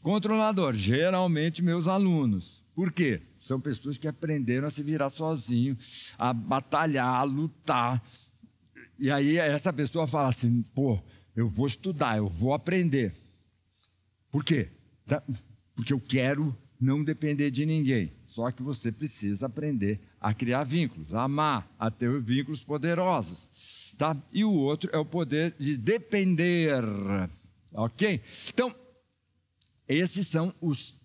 [0.00, 2.64] Controlador, geralmente meus alunos.
[2.72, 3.20] Por quê?
[3.36, 5.76] São pessoas que aprenderam a se virar sozinho,
[6.16, 8.00] a batalhar, a lutar.
[8.96, 11.02] E aí essa pessoa fala assim: pô,
[11.34, 13.12] eu vou estudar, eu vou aprender.
[14.30, 14.70] Por quê?
[15.04, 15.20] Tá,
[15.74, 18.12] porque eu quero não depender de ninguém.
[18.28, 23.94] Só que você precisa aprender a criar vínculos, a amar, a ter vínculos poderosos.
[23.96, 24.16] Tá?
[24.32, 26.84] E o outro é o poder de depender.
[27.72, 28.20] Ok?
[28.48, 28.74] Então,
[29.88, 31.00] esses são os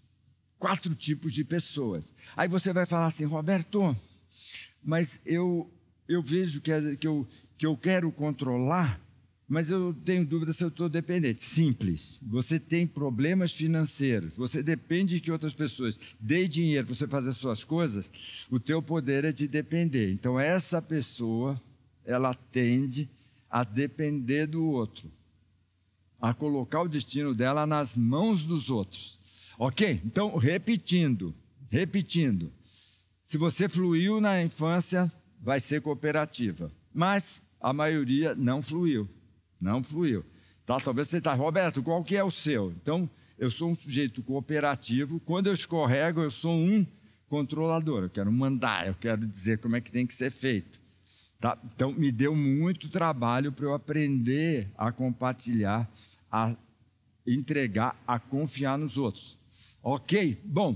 [0.60, 2.13] quatro tipos de pessoas.
[2.36, 3.95] Aí você vai falar assim, Roberto,
[4.84, 5.71] mas eu,
[6.08, 8.99] eu vejo que, é, que, eu, que eu quero controlar,
[9.47, 11.43] mas eu tenho dúvida se eu estou dependente.
[11.43, 12.19] Simples.
[12.23, 17.63] Você tem problemas financeiros, você depende que outras pessoas deem dinheiro para você fazer suas
[17.63, 18.10] coisas,
[18.49, 20.12] o teu poder é de depender.
[20.12, 21.60] Então essa pessoa,
[22.03, 23.10] ela tende
[23.49, 25.12] a depender do outro
[26.25, 29.19] a colocar o destino dela nas mãos dos outros.
[29.60, 30.01] Ok?
[30.03, 31.36] Então, repetindo,
[31.69, 32.51] repetindo.
[33.23, 36.71] Se você fluiu na infância, vai ser cooperativa.
[36.93, 39.08] Mas a maioria não fluiu.
[39.65, 40.23] Não fluiu.
[40.63, 40.80] Tá?
[40.80, 42.71] Talvez você está, Roberto, qual que é o seu?
[42.71, 45.19] Então, eu sou um sujeito cooperativo.
[45.19, 46.86] Quando eu escorrego, eu sou um
[47.28, 48.04] controlador.
[48.04, 50.80] Eu quero mandar, eu quero dizer como é que tem que ser feito.
[51.39, 51.58] Tá?
[51.73, 55.91] Então, me deu muito trabalho para eu aprender a compartilhar
[56.32, 56.56] a
[57.25, 59.36] entregar, a confiar nos outros.
[59.82, 60.39] Ok?
[60.43, 60.75] Bom,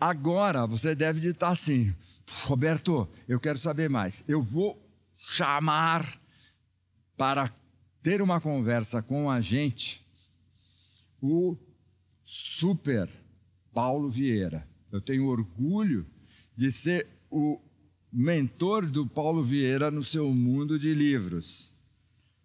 [0.00, 1.94] agora você deve estar assim,
[2.44, 4.24] Roberto, eu quero saber mais.
[4.26, 4.81] Eu vou
[5.26, 6.20] chamar
[7.16, 7.52] para
[8.02, 10.02] ter uma conversa com a gente
[11.20, 11.56] o
[12.24, 13.08] super
[13.72, 14.68] Paulo Vieira.
[14.90, 16.06] Eu tenho orgulho
[16.56, 17.60] de ser o
[18.12, 21.72] mentor do Paulo Vieira no seu mundo de livros.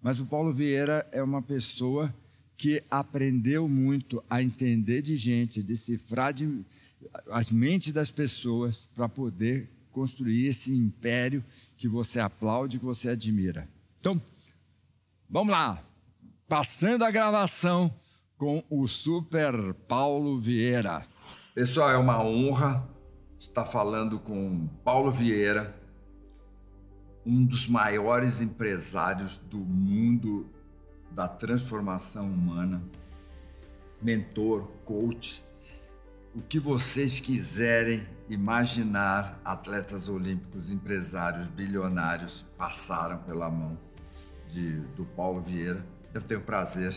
[0.02, 2.13] Mas o Paulo Vieira é uma pessoa
[2.56, 6.63] que aprendeu muito a entender de gente, decifrar de,
[7.30, 11.44] as mentes das pessoas para poder construir esse império
[11.76, 13.68] que você aplaude, que você admira.
[14.00, 14.22] Então,
[15.28, 15.84] vamos lá.
[16.48, 17.92] Passando a gravação
[18.38, 21.04] com o Super Paulo Vieira.
[21.56, 22.88] Pessoal, é uma honra
[23.40, 25.76] estar falando com Paulo Vieira,
[27.26, 30.48] um dos maiores empresários do mundo
[31.10, 32.84] da transformação humana,
[34.00, 35.44] mentor, coach,
[36.38, 43.76] o que vocês quiserem imaginar, atletas olímpicos, empresários, bilionários passaram pela mão
[44.47, 45.84] de, do Paulo Vieira.
[46.13, 46.95] Eu tenho o prazer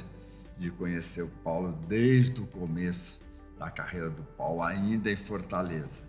[0.59, 3.19] de conhecer o Paulo desde o começo
[3.59, 6.03] da carreira do Paulo, ainda em Fortaleza.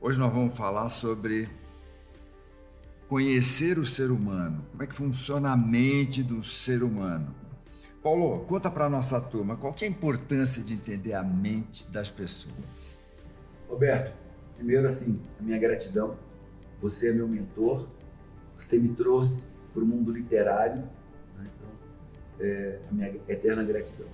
[0.00, 1.48] Hoje nós vamos falar sobre
[3.06, 7.32] conhecer o ser humano, como é que funciona a mente do ser humano.
[8.02, 12.96] Paulo, conta para nossa turma, qual é a importância de entender a mente das pessoas?
[13.68, 14.12] Roberto,
[14.56, 16.16] primeiro assim, a minha gratidão.
[16.80, 17.88] Você é meu mentor,
[18.56, 20.82] você me trouxe para o mundo literário,
[21.38, 21.48] né?
[21.54, 24.08] então, é, a minha eterna gratidão.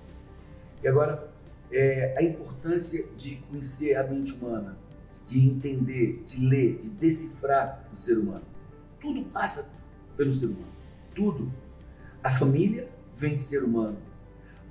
[0.83, 1.27] E agora,
[1.71, 4.77] é, a importância de conhecer a mente humana,
[5.25, 8.45] de entender, de ler, de decifrar o ser humano.
[8.99, 9.71] Tudo passa
[10.15, 10.73] pelo ser humano.
[11.15, 11.51] Tudo.
[12.23, 12.87] A família
[13.19, 13.97] vem de ser humano.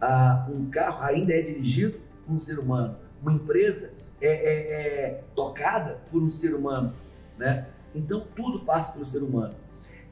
[0.01, 2.97] Ah, um carro ainda é dirigido por um ser humano.
[3.21, 6.95] Uma empresa é, é, é tocada por um ser humano.
[7.37, 7.69] Né?
[7.95, 9.55] Então tudo passa pelo ser humano.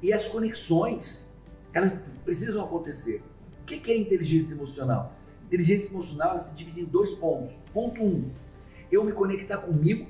[0.03, 1.27] E as conexões,
[1.73, 1.93] elas
[2.25, 3.23] precisam acontecer.
[3.63, 5.15] O que é inteligência emocional?
[5.47, 7.57] Inteligência emocional se divide em dois pontos.
[7.73, 8.31] Ponto um,
[8.91, 10.07] eu me conectar comigo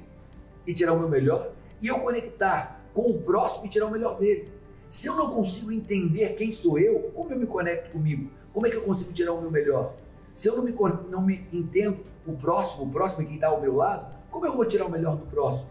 [0.66, 4.18] e tirar o meu melhor, e eu conectar com o próximo e tirar o melhor
[4.18, 4.50] dele.
[4.96, 8.30] Se eu não consigo entender quem sou eu, como eu me conecto comigo?
[8.50, 9.94] Como é que eu consigo tirar o meu melhor?
[10.34, 10.74] Se eu não me,
[11.10, 14.56] não me entendo o próximo, o próximo é quem está ao meu lado, como eu
[14.56, 15.68] vou tirar o melhor do próximo?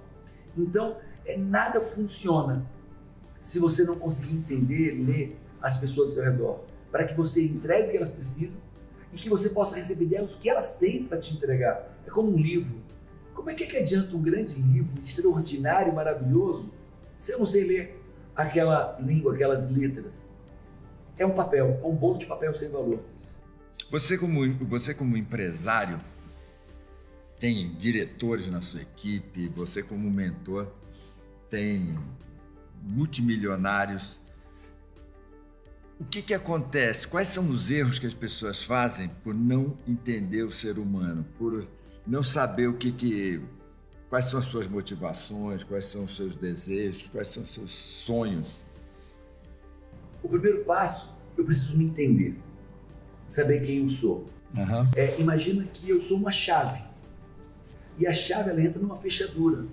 [0.56, 2.70] Então, é, nada funciona
[3.42, 6.60] se você não conseguir entender, ler as pessoas ao seu redor,
[6.92, 8.62] para que você entregue o que elas precisam
[9.12, 11.98] e que você possa receber delas o que elas têm para te entregar.
[12.06, 12.80] É como um livro.
[13.34, 16.72] Como é que, é que adianta um grande livro, extraordinário, maravilhoso,
[17.18, 18.05] se eu não sei ler
[18.36, 20.30] aquela língua, aquelas letras,
[21.18, 23.00] é um papel, é um bolo de papel sem valor.
[23.90, 26.00] Você como, você como empresário,
[27.40, 30.68] tem diretores na sua equipe, você como mentor,
[31.50, 31.98] tem
[32.82, 34.20] multimilionários.
[36.00, 37.08] O que, que acontece?
[37.08, 41.66] Quais são os erros que as pessoas fazem por não entender o ser humano, por
[42.06, 43.42] não saber o que, que
[44.16, 48.63] quais são as suas motivações, quais são os seus desejos, quais são os seus sonhos?
[50.24, 52.39] O primeiro passo, eu preciso me entender,
[53.28, 54.26] saber quem eu sou.
[54.55, 54.89] Uhum.
[54.95, 56.82] É, imagina que eu sou uma chave
[57.97, 59.66] e a chave ela entra numa fechadura.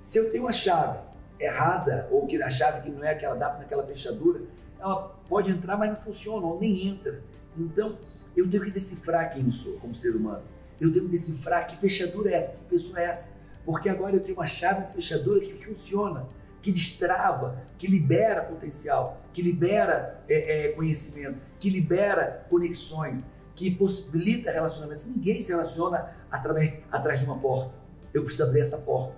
[0.00, 1.00] Se eu tenho uma chave
[1.40, 4.42] errada ou que a chave que não é aquela dá naquela fechadura,
[4.78, 7.20] ela pode entrar, mas não funciona ou nem entra.
[7.58, 7.98] Então
[8.36, 10.44] eu tenho que decifrar quem eu sou como ser humano.
[10.82, 14.20] Eu tenho que decifrar que fechadura é essa, que pessoa é essa, porque agora eu
[14.20, 16.28] tenho uma chave, uma fechadura que funciona,
[16.60, 24.50] que destrava, que libera potencial, que libera é, é, conhecimento, que libera conexões, que possibilita
[24.50, 25.04] relacionamentos.
[25.04, 27.72] Ninguém se relaciona através, atrás de uma porta.
[28.12, 29.14] Eu preciso abrir essa porta.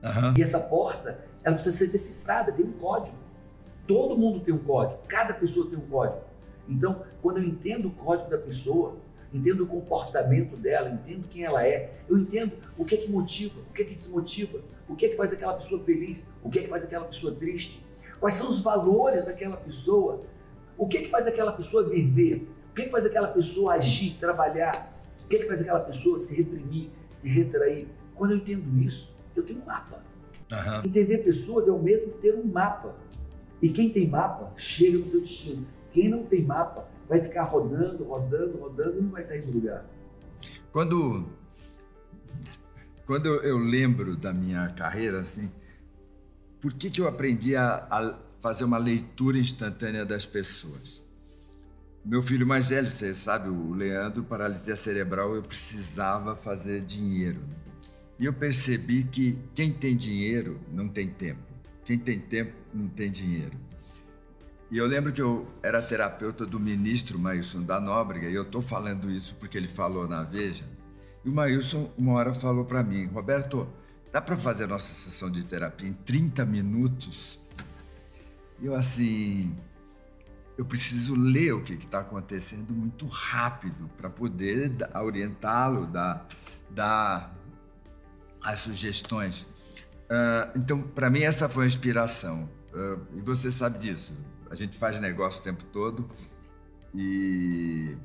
[0.00, 0.34] Uhum.
[0.38, 3.18] E essa porta, ela precisa ser decifrada, tem um código.
[3.84, 6.22] Todo mundo tem um código, cada pessoa tem um código.
[6.68, 8.96] Então, quando eu entendo o código da pessoa,
[9.34, 13.60] entendo o comportamento dela, entendo quem ela é, eu entendo o que é que motiva,
[13.68, 16.60] o que é que desmotiva, o que é que faz aquela pessoa feliz, o que
[16.60, 17.84] é que faz aquela pessoa triste,
[18.20, 20.22] quais são os valores daquela pessoa,
[20.78, 23.74] o que é que faz aquela pessoa viver, o que, é que faz aquela pessoa
[23.74, 24.92] agir, trabalhar?
[25.24, 27.86] O que, é que faz aquela pessoa se reprimir, se retrair?
[28.16, 30.02] Quando eu entendo isso, eu tenho um mapa.
[30.50, 30.84] Uhum.
[30.84, 32.96] Entender pessoas é o mesmo que ter um mapa.
[33.62, 35.64] E quem tem mapa chega no seu destino.
[35.94, 39.86] Quem não tem mapa vai ficar rodando, rodando, rodando e não vai sair do lugar.
[40.72, 41.24] Quando,
[43.06, 45.48] quando eu lembro da minha carreira, assim,
[46.60, 51.04] por que, que eu aprendi a, a fazer uma leitura instantânea das pessoas?
[52.04, 57.40] Meu filho mais velho, você sabe, o Leandro, paralisia cerebral, eu precisava fazer dinheiro.
[58.18, 61.40] E eu percebi que quem tem dinheiro não tem tempo.
[61.84, 63.56] Quem tem tempo não tem dinheiro.
[64.74, 68.60] E eu lembro que eu era terapeuta do ministro Maílson da Nóbrega, e eu estou
[68.60, 70.64] falando isso porque ele falou na Veja.
[71.24, 73.68] E o Maílson, uma hora, falou para mim: Roberto,
[74.10, 77.38] dá para fazer a nossa sessão de terapia em 30 minutos?
[78.60, 79.54] E eu, assim,
[80.58, 86.26] eu preciso ler o que está acontecendo muito rápido para poder orientá-lo, dar,
[86.68, 87.32] dar
[88.42, 89.44] as sugestões.
[90.10, 92.50] Uh, então, para mim, essa foi a inspiração.
[92.72, 94.12] Uh, e você sabe disso.
[94.54, 96.08] A gente faz negócio o tempo todo
[96.94, 97.96] e,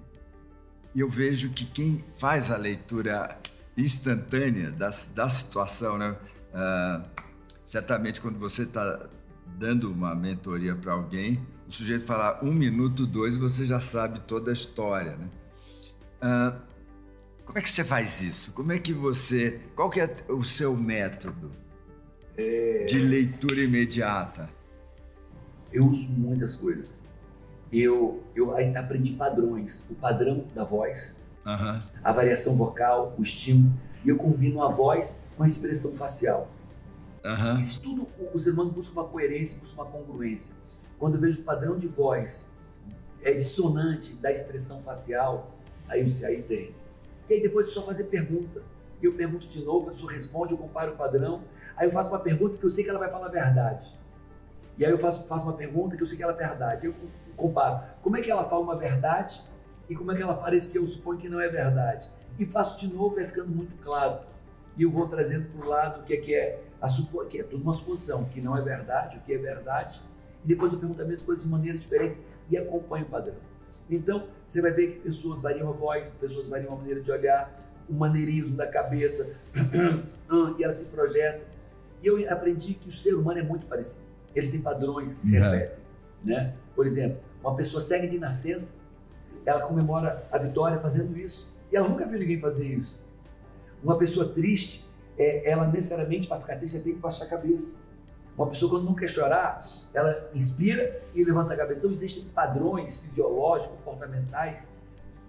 [0.95, 3.39] eu vejo que quem faz a leitura
[3.77, 6.17] instantânea da, da situação, né?
[6.51, 7.07] Uh,
[7.63, 9.07] certamente, quando você está
[9.45, 14.49] dando uma mentoria para alguém, o sujeito falar um minuto, dois, você já sabe toda
[14.49, 15.29] a história, né?
[16.19, 16.59] Ah,
[17.45, 18.51] como é que você faz isso?
[18.53, 19.61] Como é que você...
[19.75, 21.51] Qual que é o seu método
[22.35, 22.85] é...
[22.85, 24.49] de leitura imediata?
[25.71, 27.03] Eu uso muitas coisas.
[27.71, 29.83] Eu, eu aprendi padrões.
[29.89, 31.79] O padrão da voz, uhum.
[32.03, 33.73] a variação vocal, o estímulo.
[34.03, 36.49] E eu combino a voz com a expressão facial.
[37.23, 37.59] Uhum.
[37.59, 40.55] Isso tudo, o ser humano busca uma coerência, busca uma congruência.
[40.97, 42.49] Quando eu vejo o padrão de voz
[43.21, 45.53] é dissonante da expressão facial,
[45.87, 46.73] aí aí tem.
[47.29, 48.61] E aí depois é só fazer pergunta.
[49.01, 51.43] E eu pergunto de novo, a pessoa responde, eu comparo o padrão.
[51.75, 53.97] Aí eu faço uma pergunta que eu sei que ela vai falar a verdade.
[54.79, 56.87] E aí eu faço, faço uma pergunta que eu sei que ela é verdade.
[56.87, 56.95] Eu
[57.37, 57.85] comparo.
[58.01, 59.43] Como é que ela fala uma verdade
[59.87, 62.09] e como é que ela fala isso que eu suponho que não é verdade?
[62.39, 64.21] E faço de novo, vai ficando muito claro.
[64.75, 67.39] E eu vou trazendo para o lado o que é, que é, a supo, que
[67.39, 70.01] é tudo uma suposição, que não é verdade, o que é verdade
[70.43, 73.35] e depois eu pergunto as mesmas coisas de maneiras diferentes e acompanho o padrão.
[73.89, 77.51] Então, você vai ver que pessoas variam a voz, pessoas variam a maneira de olhar,
[77.89, 79.35] o maneirismo da cabeça,
[80.57, 81.41] e elas se projetam.
[82.01, 84.05] E eu aprendi que o ser humano é muito parecido.
[84.35, 85.43] Eles têm padrões que se uhum.
[85.43, 85.77] repetem.
[86.23, 86.55] Né?
[86.75, 88.75] Por exemplo, uma pessoa cega de nascença,
[89.45, 91.53] ela comemora a vitória fazendo isso.
[91.71, 92.99] E ela nunca viu ninguém fazer isso.
[93.83, 97.79] Uma pessoa triste, é, ela necessariamente, para ficar triste, tem que baixar a cabeça.
[98.37, 101.81] Uma pessoa, quando não quer chorar, ela inspira e levanta a cabeça.
[101.81, 104.73] Então, existem padrões fisiológicos, comportamentais,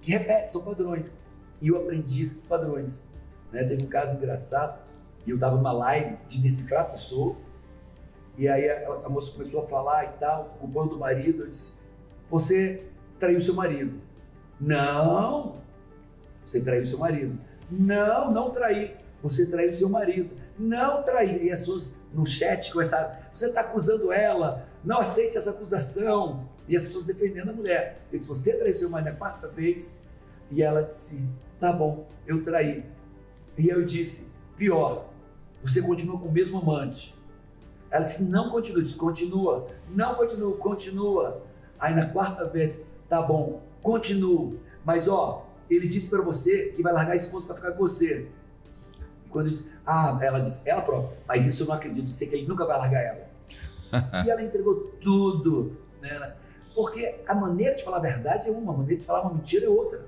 [0.00, 1.18] que repetem, são padrões.
[1.60, 3.04] E eu aprendi esses padrões.
[3.52, 3.64] Né?
[3.64, 4.80] Teve um caso engraçado,
[5.26, 7.52] e eu estava numa live de decifrar pessoas,
[8.36, 11.42] e aí a, a, moça começou a falar e tal, culpando o marido.
[11.44, 11.74] Eu disse:
[12.30, 12.84] Você
[13.18, 14.00] traiu seu marido.
[14.60, 15.56] Não!
[16.44, 17.38] Você traiu seu marido.
[17.70, 18.96] Não, não traí.
[19.22, 20.30] Você traiu seu marido.
[20.58, 21.46] Não traí.
[21.46, 26.48] E as pessoas no chat começaram, você está acusando ela, não aceite essa acusação.
[26.66, 28.00] E as pessoas defendendo a mulher.
[28.12, 29.98] Eu disse, você traiu seu marido a quarta vez?
[30.50, 31.22] E ela disse,
[31.58, 32.84] tá bom, eu traí.
[33.58, 35.08] E eu disse, pior,
[35.62, 37.14] você continua com o mesmo amante.
[37.90, 38.82] Ela disse, não continua.
[38.82, 39.66] disse, continua.
[39.88, 41.42] Não continua, continua.
[41.78, 44.58] Aí na quarta vez, tá bom, continuo.
[44.84, 48.28] Mas ó, ele disse para você que vai largar a esposa para ficar com você.
[49.24, 52.28] E quando eu disse, ah, ela disse, ela própria, mas isso eu não acredito, sei
[52.28, 53.30] que ele nunca vai largar ela.
[54.24, 55.76] e ela entregou tudo.
[56.00, 56.34] Né?
[56.74, 59.66] Porque a maneira de falar a verdade é uma, a maneira de falar uma mentira
[59.66, 59.98] é outra.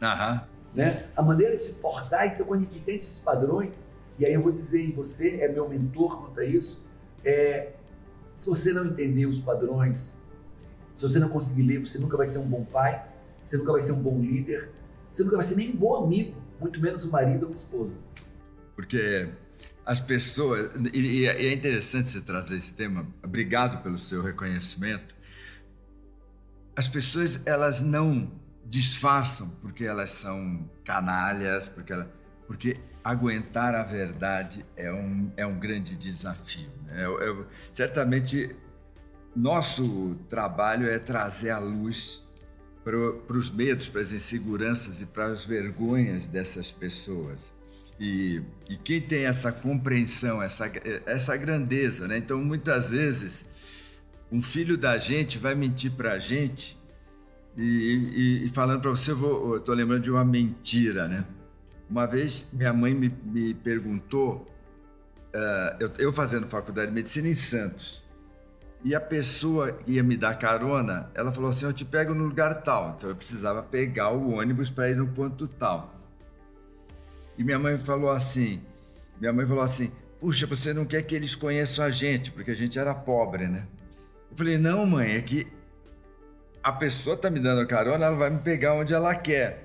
[0.00, 0.40] Uhum.
[0.74, 1.04] Né?
[1.14, 3.88] A maneira de se portar, então quando a gente tem esses padrões,
[4.18, 6.84] e aí eu vou dizer, e você é meu mentor quanto a isso,
[7.24, 7.72] é,
[8.34, 10.16] se você não entender os padrões,
[10.94, 13.06] se você não conseguir ler, você nunca vai ser um bom pai,
[13.44, 14.70] você nunca vai ser um bom líder,
[15.10, 17.96] você nunca vai ser nem um bom amigo, muito menos um marido ou uma esposa.
[18.74, 19.28] Porque
[19.84, 25.14] as pessoas, e é interessante você trazer esse tema, obrigado pelo seu reconhecimento.
[26.76, 28.30] As pessoas, elas não
[28.64, 32.10] disfarçam porque elas são canalhas, porque, ela,
[32.52, 36.68] porque aguentar a verdade é um, é um grande desafio.
[36.84, 37.02] Né?
[37.02, 37.36] É, é,
[37.72, 38.54] certamente,
[39.34, 42.22] nosso trabalho é trazer a luz
[42.84, 47.54] para os medos, para as inseguranças e para as vergonhas dessas pessoas.
[47.98, 50.70] E, e quem tem essa compreensão, essa,
[51.06, 52.18] essa grandeza, né?
[52.18, 53.46] Então, muitas vezes,
[54.30, 56.78] um filho da gente vai mentir para a gente
[57.56, 61.24] e, e, e, falando para você, eu estou lembrando de uma mentira, né?
[61.92, 64.50] Uma vez minha mãe me, me perguntou,
[65.34, 68.02] uh, eu, eu fazendo faculdade de medicina em Santos,
[68.82, 72.24] e a pessoa que ia me dar carona, ela falou assim: Eu te pego no
[72.24, 72.94] lugar tal.
[72.96, 75.94] Então eu precisava pegar o ônibus para ir no ponto tal.
[77.36, 78.62] E minha mãe falou assim:
[79.20, 82.56] Minha mãe falou assim: Puxa, você não quer que eles conheçam a gente, porque a
[82.56, 83.66] gente era pobre, né?
[84.30, 85.46] Eu falei: Não, mãe, é que
[86.62, 89.61] a pessoa tá me dando carona, ela vai me pegar onde ela quer.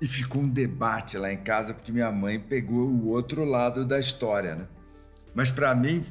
[0.00, 3.98] E ficou um debate lá em casa, porque minha mãe pegou o outro lado da
[3.98, 4.66] história, né?
[5.34, 6.02] Mas para mim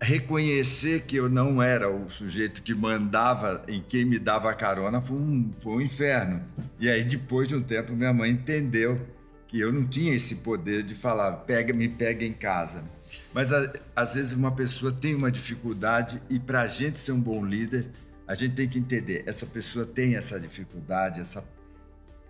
[0.00, 5.16] reconhecer que eu não era o sujeito que mandava em quem me dava carona foi
[5.16, 6.42] um, foi um inferno.
[6.78, 9.00] E aí, depois de um tempo, minha mãe entendeu
[9.46, 12.84] que eu não tinha esse poder de falar, pega, me pega em casa.
[13.32, 17.20] Mas a, às vezes uma pessoa tem uma dificuldade e para a gente ser um
[17.20, 17.86] bom líder,
[18.26, 21.44] a gente tem que entender, essa pessoa tem essa dificuldade, essa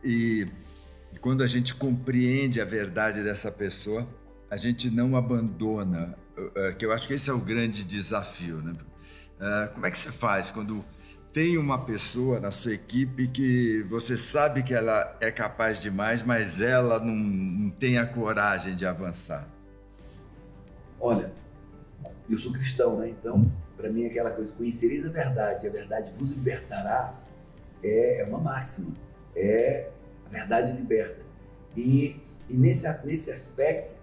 [0.04, 0.46] e
[1.20, 4.06] quando a gente compreende a verdade dessa pessoa,
[4.50, 6.16] a gente não abandona
[6.54, 8.74] é, que eu acho que esse é o grande desafio, né?
[9.40, 10.84] É, como é que você faz quando
[11.32, 16.60] tem uma pessoa na sua equipe que você sabe que ela é capaz demais, mas
[16.60, 19.46] ela não, não tem a coragem de avançar?
[20.98, 21.32] Olha,
[22.28, 23.10] eu sou cristão, né?
[23.10, 23.44] Então,
[23.76, 27.14] para mim, aquela coisa, conhecereis a verdade, a verdade vos libertará,
[27.82, 28.94] é, é uma máxima.
[29.34, 29.90] É
[30.26, 31.24] a verdade liberta.
[31.76, 32.16] E,
[32.48, 33.94] e nesse, nesse aspecto,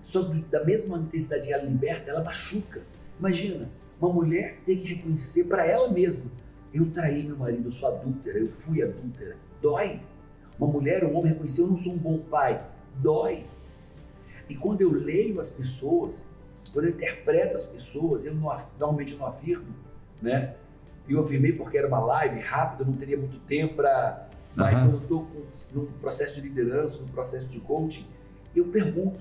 [0.00, 2.82] só da mesma intensidade que ela liberta, ela machuca.
[3.18, 3.68] Imagina,
[4.00, 6.30] uma mulher ter que reconhecer para ela mesma:
[6.72, 9.36] eu traí meu marido, eu sou adúltera, eu fui adúltera.
[9.60, 10.00] Dói.
[10.58, 12.64] Uma mulher, um homem reconhecer: eu não sou um bom pai.
[12.96, 13.44] Dói.
[14.48, 16.26] E quando eu leio as pessoas,
[16.72, 19.74] quando eu interpreto as pessoas, eu não, normalmente eu não afirmo,
[20.22, 20.54] né?
[21.08, 24.27] Eu afirmei porque era uma live rápida, não teria muito tempo para.
[24.58, 24.80] Mas uhum.
[24.80, 25.28] quando eu estou
[25.72, 28.04] num processo de liderança, num processo de coaching,
[28.56, 29.20] eu pergunto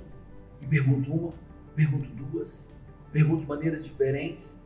[0.60, 1.34] e pergunto uma,
[1.76, 2.72] pergunto duas,
[3.12, 4.60] pergunto de maneiras diferentes,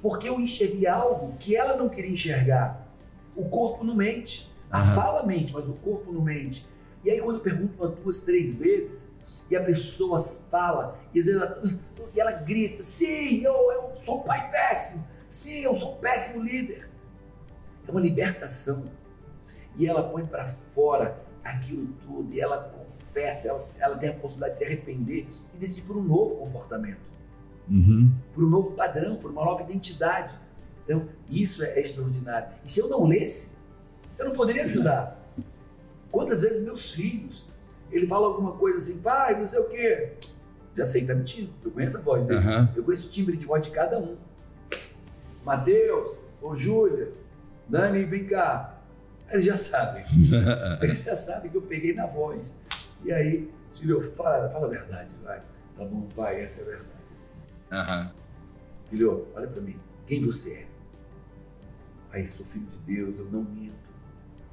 [0.00, 2.90] porque eu enxerguei algo que ela não queria enxergar.
[3.36, 4.50] O corpo não mente.
[4.70, 4.94] A uhum.
[4.94, 6.66] fala mente, mas o corpo não mente.
[7.04, 9.12] E aí quando eu pergunto uma, duas, três vezes,
[9.50, 11.62] e a pessoa fala, e, ela,
[12.14, 16.42] e ela grita, sim, eu, eu sou um pai péssimo, sim, eu sou um péssimo
[16.42, 16.88] líder.
[17.86, 18.90] É uma libertação.
[19.76, 24.54] E ela põe para fora aquilo tudo e ela confessa, ela, ela tem a possibilidade
[24.54, 27.00] de se arrepender e decidir por um novo comportamento,
[27.70, 28.12] uhum.
[28.34, 30.38] por um novo padrão, por uma nova identidade.
[30.84, 32.48] Então, isso é extraordinário.
[32.64, 33.52] E se eu não lesse,
[34.18, 35.20] eu não poderia ajudar.
[36.10, 37.46] Quantas vezes meus filhos,
[37.90, 40.12] ele fala alguma coisa assim, pai, não sei o quê.
[40.74, 42.68] Já sei que tá mentindo, eu conheço a voz dele, uhum.
[42.76, 44.16] eu conheço o timbre de voz de cada um.
[45.44, 47.12] Mateus, ô Júlia,
[47.68, 48.75] Dani, vem cá,
[49.30, 50.04] eles já sabem.
[50.82, 52.60] Eles já sabem que eu peguei na voz.
[53.04, 55.42] E aí, filho, fala, fala a verdade, vai.
[55.76, 56.90] Tá bom, pai, essa é a verdade.
[57.14, 57.64] Assim, assim.
[57.72, 58.10] Uhum.
[58.88, 59.78] Filho, olha para mim.
[60.06, 60.66] Quem você é?
[62.12, 63.74] Aí, sou filho de Deus, eu não minto.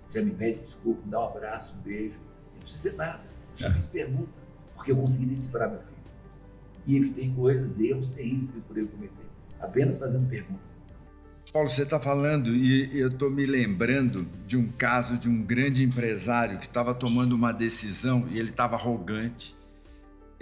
[0.09, 2.19] Já me pede desculpa, me dá um abraço, um beijo.
[2.53, 3.23] Não precisa dizer nada.
[3.51, 4.31] Eu só fiz pergunta,
[4.75, 6.03] porque eu consegui decifrar meu filho.
[6.85, 9.25] E evitei coisas, erros terríveis que eles poderiam cometer.
[9.59, 10.75] Apenas fazendo perguntas.
[11.53, 15.83] Paulo, você está falando e eu estou me lembrando de um caso de um grande
[15.83, 19.55] empresário que estava tomando uma decisão e ele estava arrogante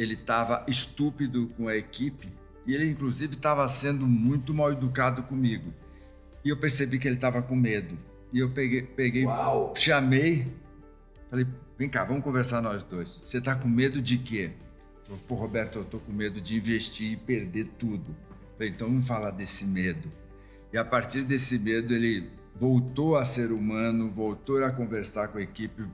[0.01, 2.27] ele estava estúpido com a equipe
[2.65, 5.71] e ele, inclusive, estava sendo muito mal educado comigo.
[6.43, 7.97] E eu percebi que ele estava com medo.
[8.33, 9.25] E eu peguei, peguei
[9.75, 10.47] chamei,
[11.29, 11.45] falei:
[11.77, 13.09] vem cá, vamos conversar nós dois.
[13.09, 14.51] Você está com medo de quê?
[15.03, 18.15] Falei, Pô, Roberto, eu estou com medo de investir e perder tudo.
[18.53, 20.09] Falei, então vamos falar desse medo.
[20.73, 25.41] E a partir desse medo, ele voltou a ser humano, voltou a conversar com a
[25.41, 25.85] equipe,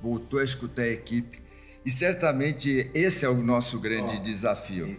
[0.00, 1.42] voltou a escutar a equipe.
[1.84, 4.98] E certamente esse é o nosso grande desafio.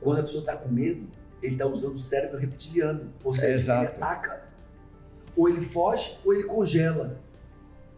[0.00, 1.08] Quando a pessoa está com medo,
[1.42, 3.12] ele está usando o cérebro reptiliano.
[3.24, 4.44] Ou seja, ele ataca.
[5.34, 7.20] Ou ele foge, ou ele congela.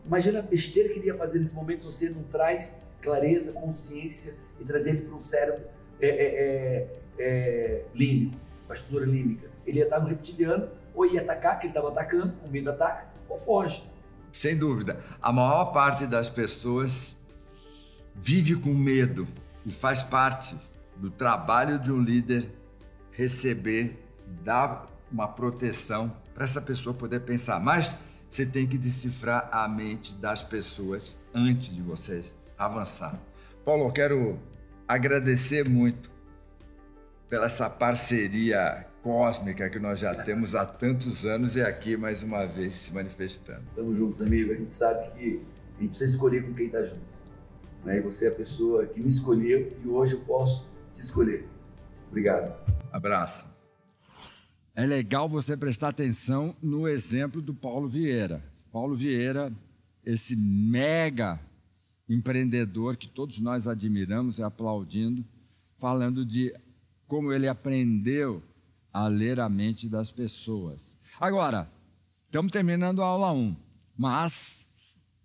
[0.07, 4.35] Imagina a besteira que ele ia fazer nesse momento se você não traz clareza, consciência
[4.61, 5.65] e trazer ele para um cérebro
[6.01, 6.89] é, é, é,
[7.19, 8.39] é, límbico,
[8.91, 9.54] límbica.
[9.67, 13.07] Ele ia estar no reptiliano, ou ia atacar, que ele estava atacando, com medo ataca,
[13.29, 13.83] ou foge.
[14.33, 15.03] Sem dúvida.
[15.23, 17.17] A maior parte das pessoas
[18.15, 19.27] vive com medo
[19.65, 20.57] e faz parte
[20.97, 22.51] do trabalho de um líder
[23.11, 23.99] receber,
[24.43, 27.61] dar uma proteção para essa pessoa poder pensar.
[27.61, 27.97] Mas
[28.29, 32.25] você tem que decifrar a mente das pessoas antes de você
[32.59, 33.17] avançar.
[33.65, 34.41] Paulo, eu quero
[34.87, 36.11] agradecer muito
[37.29, 42.47] pela essa parceria cósmica que nós já temos há tantos anos e aqui mais uma
[42.47, 43.61] vez se manifestando.
[43.69, 44.51] Estamos juntos, amigo.
[44.51, 45.43] A gente sabe que
[45.77, 47.05] a gente precisa escolher com quem está junto.
[47.85, 47.99] Né?
[47.99, 51.47] E você é a pessoa que me escolheu e hoje eu posso te escolher.
[52.09, 52.57] Obrigado.
[52.91, 53.47] Abraço.
[54.75, 58.43] É legal você prestar atenção no exemplo do Paulo Vieira.
[58.73, 59.53] Paulo Vieira,
[60.03, 61.39] esse mega
[62.09, 65.23] empreendedor que todos nós admiramos e aplaudindo,
[65.79, 66.55] falando de
[67.07, 68.43] como ele aprendeu
[68.95, 70.97] a ler a mente das pessoas.
[71.20, 71.68] Agora,
[72.26, 73.57] estamos terminando a aula 1,
[73.99, 74.68] mas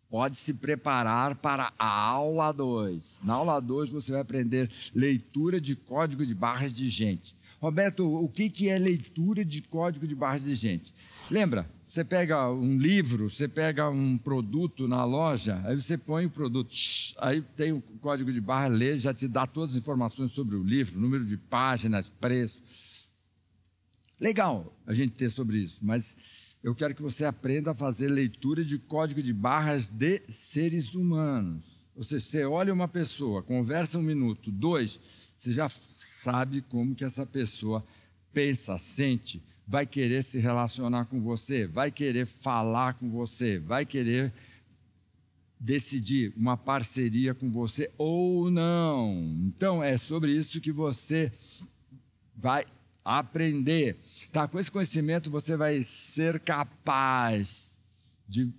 [0.09, 3.21] pode se preparar para a aula 2.
[3.23, 7.37] Na aula 2 você vai aprender leitura de código de barras de gente.
[7.61, 10.91] Roberto, o que é leitura de código de barras de gente?
[11.29, 16.29] Lembra, você pega um livro, você pega um produto na loja, aí você põe o
[16.29, 16.73] produto,
[17.19, 20.63] aí tem o código de barra, lê, já te dá todas as informações sobre o
[20.63, 22.88] livro, número de páginas, preço.
[24.19, 26.15] Legal a gente ter sobre isso, mas
[26.61, 31.79] eu quero que você aprenda a fazer leitura de código de barras de seres humanos.
[31.95, 34.99] Ou seja, você olha uma pessoa, conversa um minuto, dois,
[35.37, 37.85] você já sabe como que essa pessoa
[38.33, 44.33] pensa, sente, vai querer se relacionar com você, vai querer falar com você, vai querer
[45.59, 49.37] decidir uma parceria com você ou não.
[49.45, 51.31] Então é sobre isso que você
[52.35, 52.65] vai
[53.17, 53.99] aprender.
[54.31, 57.79] Tá, com esse conhecimento você vai ser capaz
[58.27, 58.53] de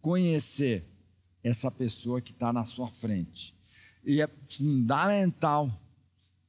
[0.00, 0.84] conhecer
[1.42, 3.54] essa pessoa que está na sua frente.
[4.04, 5.70] E é fundamental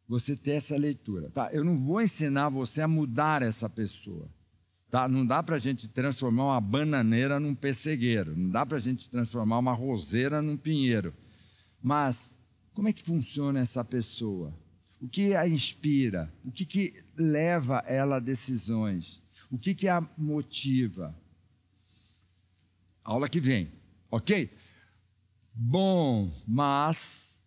[0.07, 1.29] você ter essa leitura.
[1.31, 1.49] Tá?
[1.51, 4.29] Eu não vou ensinar você a mudar essa pessoa.
[4.91, 5.07] Tá?
[5.07, 8.38] Não dá para a gente transformar uma bananeira num pessegueiro.
[8.38, 11.13] Não dá para a gente transformar uma roseira num pinheiro.
[11.81, 12.38] Mas
[12.73, 14.53] como é que funciona essa pessoa?
[15.04, 16.34] O que a inspira?
[16.45, 19.22] O que, que leva ela a decisões?
[19.51, 21.14] O que, que a motiva?
[23.04, 23.70] Aula que vem,
[24.10, 24.49] ok?
[25.54, 27.38] Bom, mas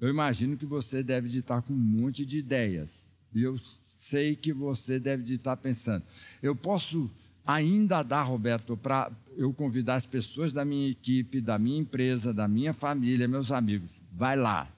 [0.00, 3.14] eu imagino que você deve de estar com um monte de ideias.
[3.34, 6.02] E eu sei que você deve de estar pensando.
[6.42, 7.10] Eu posso
[7.44, 12.48] ainda dar, Roberto, para eu convidar as pessoas da minha equipe, da minha empresa, da
[12.48, 14.02] minha família, meus amigos.
[14.10, 14.74] Vai lá,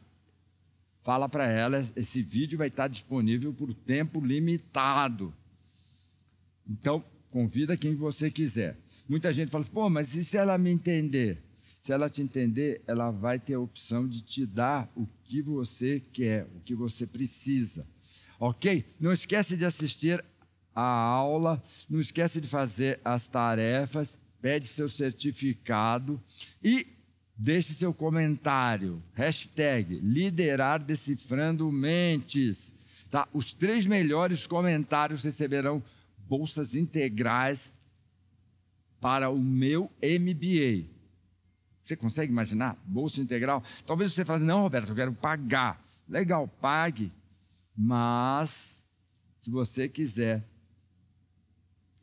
[1.02, 5.34] fala para ela, esse vídeo vai estar disponível por tempo limitado.
[6.68, 8.76] Então, convida quem você quiser.
[9.08, 11.42] Muita gente fala assim, pô, mas e se ela me entender?
[11.80, 16.00] Se ela te entender, ela vai ter a opção de te dar o que você
[16.12, 17.86] quer, o que você precisa.
[18.38, 18.84] Ok?
[19.00, 20.22] Não esquece de assistir
[20.74, 26.22] a aula, não esquece de fazer as tarefas, pede seu certificado
[26.62, 26.86] e
[27.42, 28.98] Deixe seu comentário.
[29.14, 32.74] Hashtag liderar decifrando mentes.
[33.10, 33.26] Tá?
[33.32, 35.82] Os três melhores comentários receberão
[36.28, 37.72] bolsas integrais
[39.00, 40.86] para o meu MBA.
[41.82, 42.76] Você consegue imaginar?
[42.84, 43.64] Bolsa integral?
[43.86, 45.82] Talvez você fale, não, Roberto, eu quero pagar.
[46.06, 47.10] Legal, pague.
[47.74, 48.84] Mas,
[49.40, 50.44] se você quiser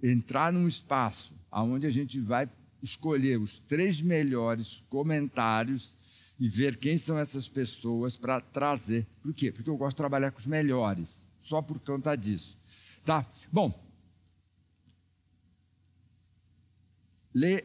[0.02, 2.50] entrar num espaço onde a gente vai
[2.82, 5.98] escolher os três melhores comentários
[6.40, 9.08] e ver quem são essas pessoas para trazer.
[9.22, 9.52] Por quê?
[9.52, 12.58] Porque eu gosto de trabalhar com os melhores, só por conta disso.
[13.04, 13.26] Tá?
[13.52, 13.74] Bom,
[17.34, 17.64] lê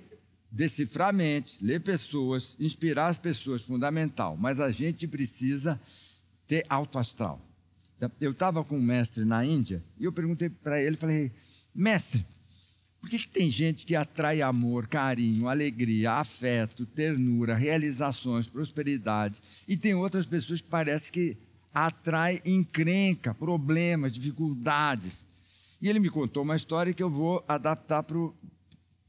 [0.51, 4.37] decifrar mentes, ler pessoas, inspirar as pessoas, fundamental.
[4.37, 5.81] Mas a gente precisa
[6.47, 7.41] ter alto astral.
[8.21, 11.33] Eu estava com um mestre na Índia e eu perguntei para ele, falei,
[11.75, 12.27] mestre,
[13.03, 19.77] por que, que, tem gente que atrai amor, carinho, alegria, afeto, ternura, realizações, prosperidade, e
[19.77, 21.37] tem outras pessoas que parece que
[21.75, 25.27] atrai encrenca, problemas, dificuldades?
[25.83, 28.33] E ele me contou uma história que eu vou adaptar para o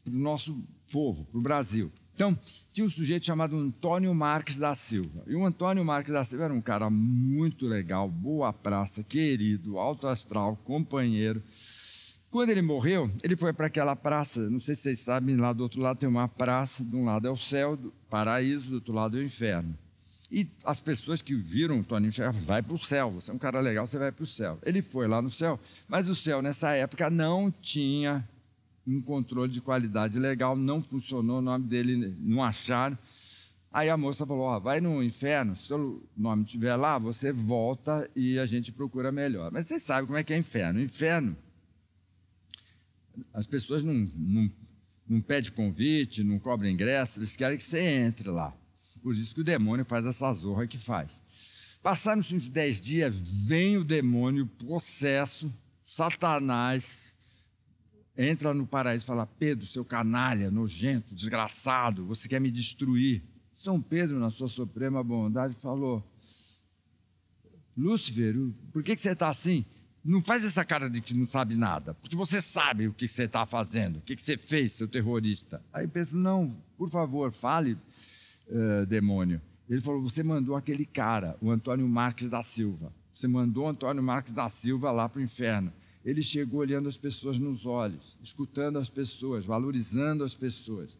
[0.07, 0.59] nosso
[0.91, 1.91] povo, para o Brasil.
[2.15, 2.37] Então,
[2.71, 5.23] tinha um sujeito chamado Antônio Marques da Silva.
[5.27, 10.07] E o Antônio Marques da Silva era um cara muito legal, boa praça, querido, alto
[10.07, 11.43] astral, companheiro.
[12.33, 15.61] Quando ele morreu, ele foi para aquela praça, não sei se vocês sabem, lá do
[15.61, 18.91] outro lado tem uma praça, de um lado é o céu, do paraíso, do outro
[18.91, 19.77] lado é o inferno.
[20.31, 23.37] E as pessoas que viram o Toninho chegar, vai para o céu, você é um
[23.37, 24.57] cara legal, você vai para o céu.
[24.65, 28.27] Ele foi lá no céu, mas o céu nessa época não tinha
[28.87, 32.97] um controle de qualidade legal, não funcionou, o nome dele não acharam.
[33.71, 38.39] Aí a moça falou: vai no inferno, se o nome estiver lá, você volta e
[38.39, 39.51] a gente procura melhor.
[39.51, 40.81] Mas vocês sabem como é que é inferno.
[40.81, 41.37] Inferno,
[43.33, 44.51] as pessoas não, não,
[45.07, 48.55] não pedem convite, não cobram ingresso, eles querem que você entre lá.
[49.01, 51.11] Por isso que o demônio faz essa zorra que faz.
[51.81, 55.53] Passaram-se uns dez dias, vem o demônio, possesso,
[55.85, 57.13] Satanás,
[58.17, 63.23] entra no paraíso e fala: Pedro, seu canalha, nojento, desgraçado, você quer me destruir.
[63.53, 66.03] São Pedro, na sua suprema bondade, falou:
[67.75, 68.35] Lúcifer,
[68.71, 69.65] por que, que você está assim?
[70.03, 73.23] Não faz essa cara de que não sabe nada, porque você sabe o que você
[73.23, 75.63] está fazendo, o que, você fez, seu terrorista.
[75.71, 77.77] Aí Pedro, não, por favor, fale,
[78.49, 79.41] uh, demônio.
[79.69, 82.91] Ele falou: Você mandou aquele cara, o Antônio Marques da Silva.
[83.13, 85.71] Você mandou o Antônio Marques da Silva lá para o inferno.
[86.03, 90.97] Ele chegou olhando as pessoas nos olhos, escutando as pessoas, valorizando as pessoas.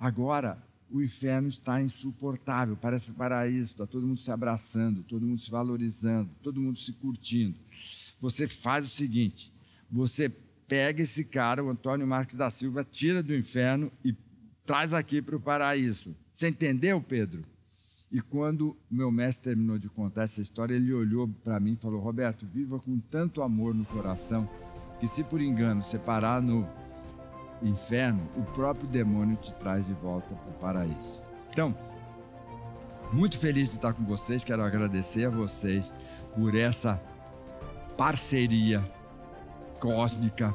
[0.00, 0.60] Agora,
[0.90, 5.40] o inferno está insuportável, parece o um paraíso, está todo mundo se abraçando, todo mundo
[5.40, 7.56] se valorizando, todo mundo se curtindo.
[8.20, 9.52] Você faz o seguinte:
[9.90, 10.28] você
[10.66, 14.14] pega esse cara, o Antônio Marques da Silva, tira do inferno e
[14.64, 16.14] traz aqui para o paraíso.
[16.34, 17.44] Você entendeu, Pedro?
[18.10, 22.00] E quando meu mestre terminou de contar essa história, ele olhou para mim e falou:
[22.00, 24.48] Roberto, viva com tanto amor no coração
[25.00, 26.68] que, se por engano você parar no
[27.62, 31.20] inferno, o próprio demônio te traz de volta para o paraíso.
[31.50, 31.76] Então,
[33.12, 35.92] muito feliz de estar com vocês, quero agradecer a vocês
[36.34, 37.00] por essa
[37.96, 38.84] parceria
[39.80, 40.54] cósmica.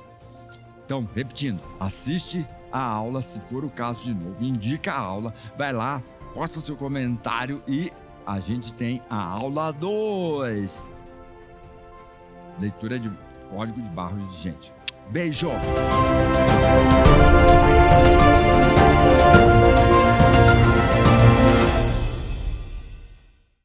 [0.85, 5.71] Então, repetindo, assiste a aula se for o caso de novo, indica a aula, vai
[5.71, 6.01] lá,
[6.33, 7.91] posta seu comentário e
[8.25, 10.91] a gente tem a aula 2.
[12.59, 13.11] Leitura de
[13.49, 14.73] código de barras de gente.
[15.09, 15.49] Beijo!